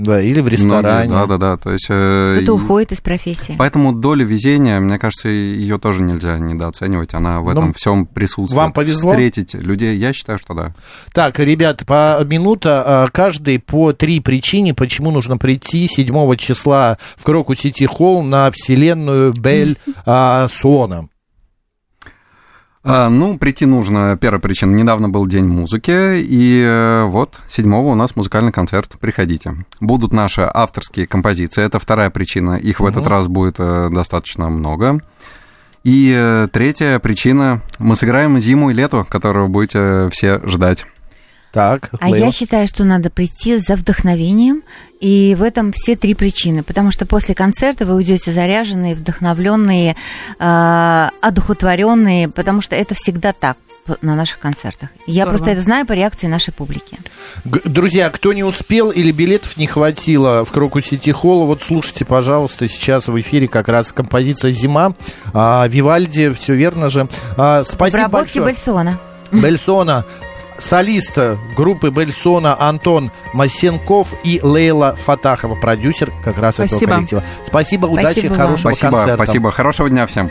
Да, 0.00 0.20
или 0.20 0.40
в 0.40 0.48
ресторане. 0.48 1.10
да, 1.10 1.26
да, 1.26 1.36
да. 1.36 1.56
То 1.56 1.72
есть, 1.72 1.86
э, 1.90 2.36
Кто-то 2.36 2.54
уходит 2.54 2.92
из 2.92 3.00
профессии. 3.02 3.54
Поэтому 3.58 3.92
доля 3.92 4.24
везения, 4.24 4.80
мне 4.80 4.98
кажется, 4.98 5.28
ее 5.28 5.78
тоже 5.78 6.00
нельзя 6.00 6.38
недооценивать. 6.38 7.12
Она 7.12 7.40
в 7.40 7.48
этом 7.48 7.68
ну, 7.68 7.72
всем 7.74 8.06
присутствует. 8.06 8.56
Вам 8.56 8.72
повезло? 8.72 9.10
Встретить 9.10 9.54
людей, 9.54 9.96
я 9.98 10.14
считаю, 10.14 10.38
что 10.38 10.54
да. 10.54 10.74
Так, 11.12 11.38
ребят, 11.38 11.84
по 11.86 12.18
минута 12.24 12.82
а, 12.86 13.08
каждый 13.12 13.58
по 13.58 13.92
три 13.92 14.20
причине, 14.20 14.72
почему 14.72 15.10
нужно 15.10 15.36
прийти 15.36 15.86
7 15.86 16.36
числа 16.36 16.96
в 17.16 17.24
Кроку 17.24 17.54
Сити 17.54 17.84
Холл 17.84 18.22
на 18.22 18.50
вселенную 18.50 19.34
Бель 19.34 19.76
а, 20.06 20.48
Суона. 20.50 21.09
А, 22.82 23.10
ну, 23.10 23.36
прийти 23.36 23.66
нужно. 23.66 24.16
Первая 24.18 24.40
причина. 24.40 24.74
Недавно 24.74 25.10
был 25.10 25.26
День 25.26 25.46
музыки, 25.46 26.18
и 26.20 26.62
э, 26.64 27.04
вот 27.04 27.40
седьмого 27.48 27.88
у 27.88 27.94
нас 27.94 28.16
музыкальный 28.16 28.52
концерт. 28.52 28.92
Приходите. 28.98 29.54
Будут 29.80 30.12
наши 30.12 30.48
авторские 30.52 31.06
композиции. 31.06 31.62
Это 31.62 31.78
вторая 31.78 32.08
причина. 32.08 32.56
Их 32.56 32.80
в 32.80 32.86
этот 32.86 33.06
раз 33.06 33.28
будет 33.28 33.56
э, 33.58 33.90
достаточно 33.90 34.48
много. 34.48 35.00
И 35.84 36.14
э, 36.16 36.48
третья 36.50 36.98
причина. 37.00 37.62
Мы 37.78 37.96
сыграем 37.96 38.40
зиму 38.40 38.70
и 38.70 38.74
лето, 38.74 39.04
которого 39.08 39.48
будете 39.48 40.08
все 40.10 40.40
ждать. 40.46 40.86
Так, 41.52 41.90
а 42.00 42.10
я 42.10 42.30
считаю, 42.30 42.68
что 42.68 42.84
надо 42.84 43.10
прийти 43.10 43.56
за 43.58 43.74
вдохновением, 43.74 44.62
и 45.00 45.34
в 45.38 45.42
этом 45.42 45.72
все 45.72 45.96
три 45.96 46.14
причины, 46.14 46.62
потому 46.62 46.92
что 46.92 47.06
после 47.06 47.34
концерта 47.34 47.86
вы 47.86 47.94
уйдете 47.94 48.32
заряженные, 48.32 48.94
вдохновленные, 48.94 49.96
э, 50.38 51.08
одухотворенные, 51.20 52.28
потому 52.28 52.60
что 52.60 52.76
это 52.76 52.94
всегда 52.94 53.32
так 53.32 53.56
на 54.02 54.14
наших 54.14 54.38
концертах. 54.38 54.90
Здорово. 55.06 55.18
Я 55.18 55.26
просто 55.26 55.50
это 55.50 55.62
знаю 55.62 55.86
по 55.86 55.92
реакции 55.92 56.26
нашей 56.28 56.52
публики. 56.52 56.98
Друзья, 57.44 58.10
кто 58.10 58.32
не 58.32 58.44
успел 58.44 58.90
или 58.90 59.10
билетов 59.10 59.56
не 59.56 59.66
хватило 59.66 60.44
в 60.44 60.52
Кроку 60.52 60.80
Сити 60.80 61.10
Холла, 61.10 61.46
вот 61.46 61.62
слушайте, 61.62 62.04
пожалуйста, 62.04 62.68
сейчас 62.68 63.08
в 63.08 63.20
эфире 63.20 63.48
как 63.48 63.68
раз 63.68 63.90
композиция 63.90 64.52
«Зима», 64.52 64.94
а, 65.32 65.66
Вивальди, 65.66 66.30
все 66.34 66.54
верно 66.54 66.88
же. 66.88 67.08
А, 67.36 67.64
спасибо 67.64 68.08
большое. 68.08 68.46
Бельсона. 68.46 68.98
Бельсона 69.32 70.04
солист 70.62 71.18
группы 71.56 71.90
Бельсона 71.90 72.56
Антон 72.60 73.10
Масенков 73.32 74.08
и 74.24 74.40
Лейла 74.42 74.96
Фатахова, 74.96 75.54
продюсер 75.54 76.12
как 76.22 76.38
раз 76.38 76.56
Спасибо. 76.56 76.76
этого 76.76 76.94
коллектива. 76.96 77.24
Спасибо, 77.46 77.86
удачи, 77.86 78.18
Спасибо 78.18 78.36
хорошего 78.36 78.72
Спасибо, 78.72 78.90
концерта. 78.90 79.24
Спасибо, 79.24 79.50
хорошего 79.50 79.90
дня 79.90 80.06
всем. 80.06 80.30